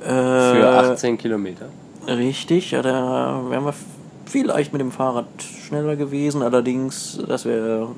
für 0.00 0.08
Äh, 0.60 0.92
18 0.92 1.18
Kilometer. 1.18 1.66
Richtig, 2.06 2.70
ja, 2.70 2.80
da 2.82 3.42
wären 3.50 3.64
wir 3.64 3.74
vielleicht 4.26 4.72
mit 4.72 4.80
dem 4.80 4.92
Fahrrad 4.92 5.26
schneller 5.42 5.96
gewesen, 5.96 6.42
allerdings, 6.42 7.18
das 7.26 7.44
wäre 7.44 7.88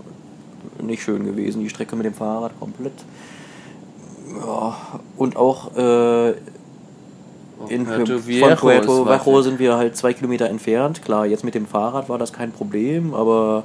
nicht 0.82 1.02
schön 1.02 1.24
gewesen, 1.24 1.62
die 1.62 1.70
Strecke 1.70 1.96
mit 1.96 2.06
dem 2.06 2.14
Fahrrad 2.14 2.52
komplett. 2.60 2.92
Ja, 4.40 4.76
und 5.16 5.36
auch 5.36 5.76
äh, 5.76 6.30
in 7.68 7.84
Puerto 7.84 8.18
von 8.18 8.26
Viejo 8.26 8.54
Puerto 8.56 9.06
weit. 9.06 9.44
sind 9.44 9.58
wir 9.58 9.76
halt 9.76 9.96
zwei 9.96 10.12
Kilometer 10.12 10.48
entfernt. 10.48 11.02
Klar, 11.02 11.26
jetzt 11.26 11.44
mit 11.44 11.54
dem 11.54 11.66
Fahrrad 11.66 12.08
war 12.08 12.18
das 12.18 12.32
kein 12.32 12.52
Problem, 12.52 13.14
aber 13.14 13.64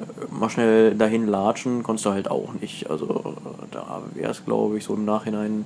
äh, 0.00 0.34
mal 0.34 0.50
schnell 0.50 0.94
dahin 0.94 1.26
latschen 1.26 1.82
konntest 1.82 2.06
du 2.06 2.10
halt 2.10 2.30
auch 2.30 2.52
nicht. 2.60 2.90
Also 2.90 3.34
da 3.70 4.02
wäre 4.14 4.30
es, 4.30 4.44
glaube 4.44 4.78
ich, 4.78 4.84
so 4.84 4.94
im 4.94 5.04
Nachhinein 5.04 5.64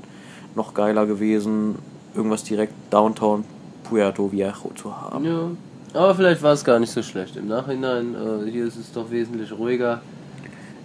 noch 0.54 0.74
geiler 0.74 1.06
gewesen, 1.06 1.76
irgendwas 2.14 2.44
direkt 2.44 2.72
Downtown 2.90 3.44
Puerto 3.84 4.32
Viejo 4.32 4.70
zu 4.74 4.96
haben. 4.96 5.24
Ja, 5.24 5.50
aber 5.94 6.14
vielleicht 6.14 6.42
war 6.42 6.52
es 6.52 6.64
gar 6.64 6.78
nicht 6.78 6.92
so 6.92 7.02
schlecht. 7.02 7.36
Im 7.36 7.48
Nachhinein, 7.48 8.14
äh, 8.14 8.50
hier 8.50 8.66
ist 8.66 8.76
es 8.76 8.92
doch 8.92 9.10
wesentlich 9.10 9.52
ruhiger. 9.52 10.00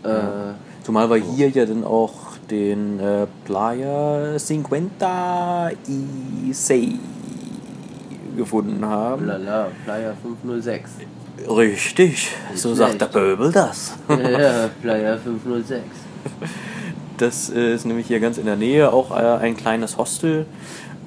Äh, 0.03 0.53
Zumal 0.83 1.09
wir 1.09 1.17
hier 1.17 1.49
ja 1.49 1.65
dann 1.65 1.83
auch 1.83 2.13
den 2.49 2.99
äh, 2.99 3.25
Playa 3.45 4.37
50 4.37 4.65
y 5.87 6.53
Sei 6.53 6.89
gefunden 8.35 8.85
haben. 8.85 9.27
Lala, 9.27 9.67
Playa 9.85 10.13
506. 10.21 10.91
Richtig, 11.47 12.31
so 12.55 12.73
sagt 12.73 13.01
der 13.01 13.07
Pöbel 13.07 13.51
das. 13.51 13.93
ja, 14.09 14.69
Playa 14.81 15.17
506. 15.17 15.81
Das 17.17 17.49
ist 17.49 17.85
nämlich 17.85 18.07
hier 18.07 18.19
ganz 18.19 18.37
in 18.37 18.45
der 18.45 18.55
Nähe 18.55 18.91
auch 18.91 19.11
äh, 19.11 19.23
ein 19.23 19.55
kleines 19.55 19.97
Hostel. 19.97 20.45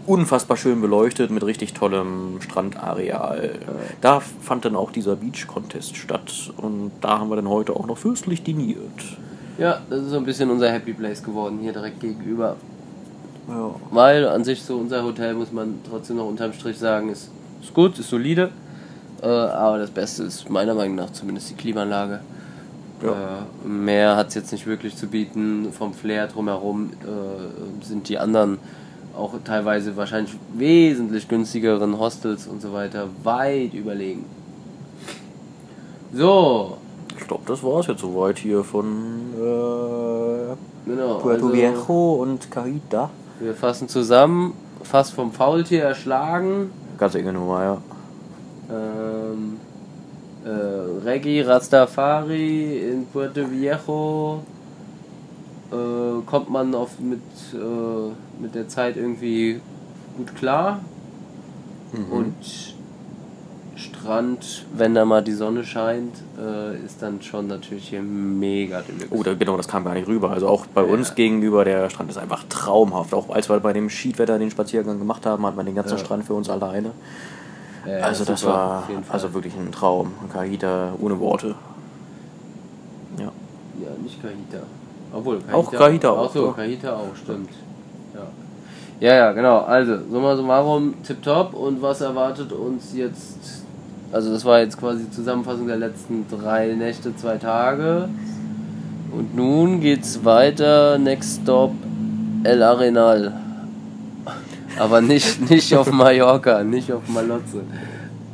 Unfassbar 0.06 0.56
schön 0.56 0.80
beleuchtet 0.80 1.30
mit 1.32 1.44
richtig 1.44 1.75
tollem 1.75 2.40
Strandareal. 2.40 3.58
Da 4.00 4.20
fand 4.20 4.64
dann 4.64 4.76
auch 4.76 4.92
dieser 4.92 5.16
Beach 5.16 5.48
Contest 5.48 5.96
statt 5.96 6.52
und 6.56 6.92
da 7.00 7.18
haben 7.18 7.28
wir 7.28 7.36
dann 7.36 7.48
heute 7.48 7.75
auch 7.75 7.86
noch 7.86 7.98
fürstlich 7.98 8.44
diniert. 8.44 8.78
Ja, 9.58 9.80
das 9.90 10.02
ist 10.02 10.10
so 10.10 10.18
ein 10.18 10.25
bisschen 10.25 10.50
unser 10.50 10.70
Happy 10.70 10.92
Place 10.92 11.22
geworden, 11.22 11.58
hier 11.60 11.72
direkt 11.72 12.00
gegenüber. 12.00 12.56
Ja. 13.48 13.75
Weil 13.90 14.28
an 14.28 14.44
sich 14.44 14.62
so 14.62 14.76
unser 14.76 15.02
Hotel, 15.02 15.34
muss 15.34 15.50
man 15.50 15.80
trotzdem 15.88 16.16
noch 16.16 16.28
unterm 16.28 16.52
Strich 16.52 16.78
sagen, 16.78 17.08
ist, 17.08 17.30
ist 17.60 17.75
gut, 17.75 17.98
ist 17.98 18.10
solide. 18.10 18.50
Äh, 19.22 19.26
aber 19.26 19.78
das 19.78 19.90
Beste 19.90 20.25
ist 20.25 20.50
meiner 20.50 20.75
Meinung 20.75 20.96
nach 20.96 21.10
zumindest 21.10 21.50
die 21.50 21.54
Klimaanlage. 21.54 22.20
Ja. 23.02 23.11
Äh, 23.11 23.68
mehr 23.68 24.16
hat 24.16 24.28
es 24.28 24.35
jetzt 24.35 24.52
nicht 24.52 24.66
wirklich 24.66 24.96
zu 24.96 25.07
bieten. 25.07 25.72
Vom 25.72 25.94
Flair 25.94 26.26
drumherum 26.28 26.90
äh, 27.02 27.85
sind 27.85 28.09
die 28.09 28.18
anderen 28.18 28.59
auch 29.16 29.35
teilweise 29.44 29.96
wahrscheinlich 29.96 30.37
wesentlich 30.55 31.29
günstigeren 31.29 31.98
Hostels 31.98 32.46
und 32.46 32.61
so 32.61 32.72
weiter 32.72 33.09
weit 33.22 33.72
überlegen. 33.74 34.24
So, 36.12 36.76
Ich 37.18 37.26
glaube, 37.26 37.44
das 37.46 37.62
war 37.62 37.81
es 37.81 37.87
jetzt 37.87 38.00
soweit 38.00 38.38
hier 38.38 38.62
von 38.62 38.85
äh, 39.35 40.88
genau. 40.90 41.18
Puerto 41.18 41.46
also- 41.46 41.52
Viejo 41.52 42.14
und 42.22 42.50
Carita. 42.50 43.11
Wir 43.40 43.55
fassen 43.55 43.88
zusammen, 43.88 44.55
fast 44.83 45.12
vom 45.12 45.33
Faultier 45.33 45.83
erschlagen. 45.83 46.70
Ganz 46.98 47.14
enge 47.14 47.33
Nummer, 47.33 47.62
ja. 47.62 47.79
Ähm, 48.70 49.57
äh, 50.44 51.05
Reggae 51.05 51.42
Rastafari 51.42 52.79
in 52.79 53.07
Puerto 53.07 53.50
Viejo. 53.50 54.42
Äh, 55.72 56.22
kommt 56.26 56.48
man 56.48 56.74
auf 56.74 56.98
mit, 57.00 57.20
äh, 57.52 57.57
mit 58.40 58.55
der 58.55 58.68
Zeit 58.68 58.96
irgendwie 58.96 59.61
gut 60.16 60.35
klar. 60.37 60.81
Und 62.11 62.35
Strand, 63.77 64.66
wenn 64.75 64.94
da 64.94 65.05
mal 65.05 65.22
die 65.22 65.33
Sonne 65.33 65.64
scheint, 65.64 66.14
äh, 66.38 66.77
ist 66.85 67.03
dann 67.03 67.22
schon 67.22 67.46
natürlich 67.46 67.88
hier 67.88 68.03
mega 68.03 68.83
deluxe. 68.83 69.09
Oh, 69.11 69.22
da, 69.22 69.35
genau, 69.35 69.57
das 69.57 69.68
kam 69.68 69.85
gar 69.85 69.94
nicht 69.94 70.07
rüber. 70.07 70.31
Also 70.31 70.49
auch 70.49 70.66
bei 70.66 70.83
uns 70.83 71.14
gegenüber, 71.14 71.64
der 71.64 71.88
Strand 71.90 72.11
ist 72.11 72.18
einfach 72.18 72.44
traumhaft. 72.49 73.14
Auch 73.14 73.31
als 73.31 73.49
wir 73.49 73.61
bei 73.61 73.72
dem 73.72 73.88
Schiedwetter 73.90 74.38
den 74.38 74.51
Spaziergang 74.51 74.99
gemacht 74.99 75.27
haben, 75.27 75.44
hat 75.46 75.57
man 75.57 75.66
den 75.66 75.75
ganzen 75.75 75.96
Ja. 75.96 76.05
Strand 76.05 76.25
für 76.25 76.35
uns 76.35 76.49
alleine. 76.51 76.92
Ja, 77.87 77.99
also 77.99 78.25
das 78.25 78.40
super, 78.40 78.53
war 78.53 78.88
also 79.11 79.33
wirklich 79.33 79.55
ein 79.55 79.70
Traum. 79.72 80.12
Carita 80.33 80.94
ohne 81.01 81.18
Worte. 81.20 81.55
Ja. 83.18 83.25
Ja, 83.25 83.90
nicht 84.03 84.20
Kahita. 84.20 84.66
Obwohl, 85.12 85.40
Auch 85.53 85.70
Kahita 85.70 86.11
auch, 86.11 86.29
Ach 86.29 86.33
so, 86.33 86.46
ja. 86.46 86.53
Kahita 86.53 86.94
auch, 86.96 87.14
stimmt. 87.14 87.51
Ja. 88.16 89.09
ja, 89.09 89.14
ja, 89.14 89.33
genau. 89.33 89.61
Also, 89.61 89.98
summa 90.11 90.37
summarum, 90.37 90.94
tipptopp. 91.02 91.55
Und 91.55 91.83
was 91.83 92.00
erwartet 92.00 92.52
uns 92.52 92.94
jetzt? 92.94 93.62
Also, 94.12 94.33
das 94.33 94.44
war 94.44 94.61
jetzt 94.61 94.79
quasi 94.79 95.05
die 95.05 95.11
Zusammenfassung 95.11 95.66
der 95.66 95.76
letzten 95.76 96.26
drei 96.29 96.72
Nächte, 96.72 97.14
zwei 97.16 97.37
Tage. 97.37 98.09
Und 99.12 99.37
nun 99.37 99.81
geht's 99.81 100.24
weiter. 100.24 100.98
Next 100.98 101.42
Stop 101.42 101.72
El 102.44 102.62
Arenal. 102.62 103.33
Aber 104.79 105.00
nicht, 105.00 105.40
nicht 105.50 105.74
auf 105.74 105.90
Mallorca, 105.90 106.62
nicht 106.62 106.92
auf 106.92 107.09
Malotze. 107.09 107.62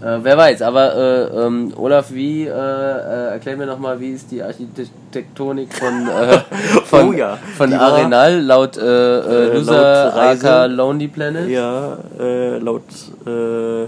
Äh, 0.03 0.19
wer 0.25 0.37
weiß, 0.37 0.63
aber 0.63 0.97
äh, 0.97 1.47
ähm, 1.47 1.73
Olaf, 1.77 2.11
wie, 2.11 2.45
äh, 2.47 2.51
äh, 2.51 3.29
erklär 3.35 3.57
mir 3.57 3.67
nochmal, 3.67 4.01
wie 4.01 4.11
ist 4.11 4.31
die 4.33 4.43
Architektonik 4.43 5.73
von, 5.73 6.09
äh, 6.09 6.39
von, 6.85 7.09
Oh 7.11 7.13
ja, 7.13 7.39
von 7.57 7.71
die 7.71 7.77
Arenal 7.77 8.41
laut 8.41 8.77
äh, 8.77 8.81
äh, 8.83 9.55
Loser 9.55 10.05
laut 10.07 10.15
Reise- 10.17 10.67
Lonely 10.67 11.07
Planet? 11.09 11.49
Ja, 11.49 11.99
äh, 12.19 12.59
laut 12.59 12.83
äh, 13.27 13.87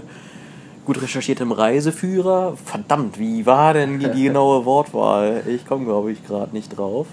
gut 0.85 1.01
recherchiertem 1.01 1.51
Reiseführer. 1.51 2.53
Verdammt, 2.63 3.19
wie 3.19 3.45
war 3.45 3.73
denn 3.73 3.99
die, 3.99 4.09
die 4.09 4.23
genaue 4.27 4.63
Wortwahl? 4.63 5.41
Ich 5.47 5.67
komme, 5.67 5.83
glaube 5.85 6.13
ich, 6.13 6.25
gerade 6.25 6.53
nicht 6.55 6.77
drauf. 6.77 7.07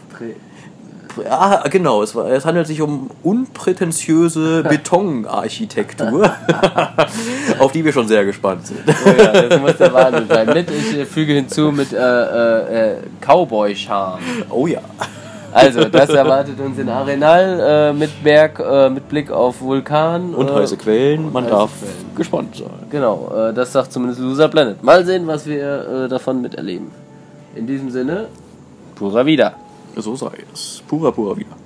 Ah, 1.28 1.64
genau, 1.68 2.02
es, 2.02 2.14
war, 2.14 2.26
es 2.30 2.44
handelt 2.44 2.66
sich 2.66 2.80
um 2.80 3.10
unprätentiöse 3.22 4.62
Betonarchitektur, 4.68 6.30
auf 7.58 7.72
die 7.72 7.84
wir 7.84 7.92
schon 7.92 8.08
sehr 8.08 8.24
gespannt 8.24 8.66
sind. 8.66 8.80
Oh 8.86 9.10
ja, 9.10 9.42
das 9.42 9.60
muss 9.60 9.76
der 9.76 9.92
Wahnsinn 9.92 10.28
sein. 10.28 10.46
Mit, 10.48 10.70
ich 10.70 10.98
äh, 10.98 11.04
füge 11.04 11.32
hinzu, 11.34 11.72
mit 11.72 11.92
äh, 11.92 11.98
äh, 11.98 12.92
äh, 12.92 12.96
Cowboy-Charme. 13.20 14.22
Oh 14.50 14.66
ja. 14.66 14.80
Also, 15.52 15.84
das 15.84 16.08
erwartet 16.08 16.58
uns 16.60 16.78
in 16.78 16.88
Arenal 16.88 17.60
äh, 17.60 17.92
mit 17.92 18.24
Berg, 18.24 18.58
äh, 18.58 18.88
mit 18.88 19.08
Blick 19.08 19.30
auf 19.30 19.60
Vulkan. 19.60 20.34
Und 20.34 20.48
äh, 20.48 20.54
heiße 20.54 20.78
Quellen, 20.78 21.30
man 21.30 21.44
heiße 21.44 21.52
darf 21.52 21.70
Quellen. 21.78 22.14
gespannt 22.16 22.56
sein. 22.56 22.70
Genau, 22.90 23.30
äh, 23.36 23.52
das 23.52 23.72
sagt 23.72 23.92
zumindest 23.92 24.20
Loser 24.20 24.48
Planet. 24.48 24.82
Mal 24.82 25.04
sehen, 25.04 25.26
was 25.26 25.46
wir 25.46 26.08
davon 26.08 26.40
miterleben. 26.40 26.90
In 27.54 27.66
diesem 27.66 27.90
Sinne, 27.90 28.28
pura 28.94 29.26
vida. 29.26 29.54
So 29.96 30.16
sei 30.16 30.44
es. 30.52 30.82
Pura, 30.88 31.10
pura 31.10 31.36
wieder. 31.36 31.56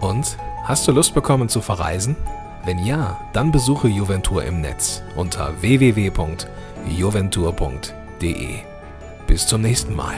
Und 0.00 0.36
hast 0.64 0.86
du 0.86 0.92
Lust 0.92 1.14
bekommen 1.14 1.48
zu 1.48 1.60
verreisen? 1.60 2.16
Wenn 2.64 2.84
ja, 2.84 3.20
dann 3.32 3.52
besuche 3.52 3.88
Juventur 3.88 4.44
im 4.44 4.60
Netz 4.60 5.02
unter 5.16 5.60
www.juventur.de. 5.60 8.58
Bis 9.26 9.46
zum 9.46 9.60
nächsten 9.60 9.94
Mal. 9.94 10.14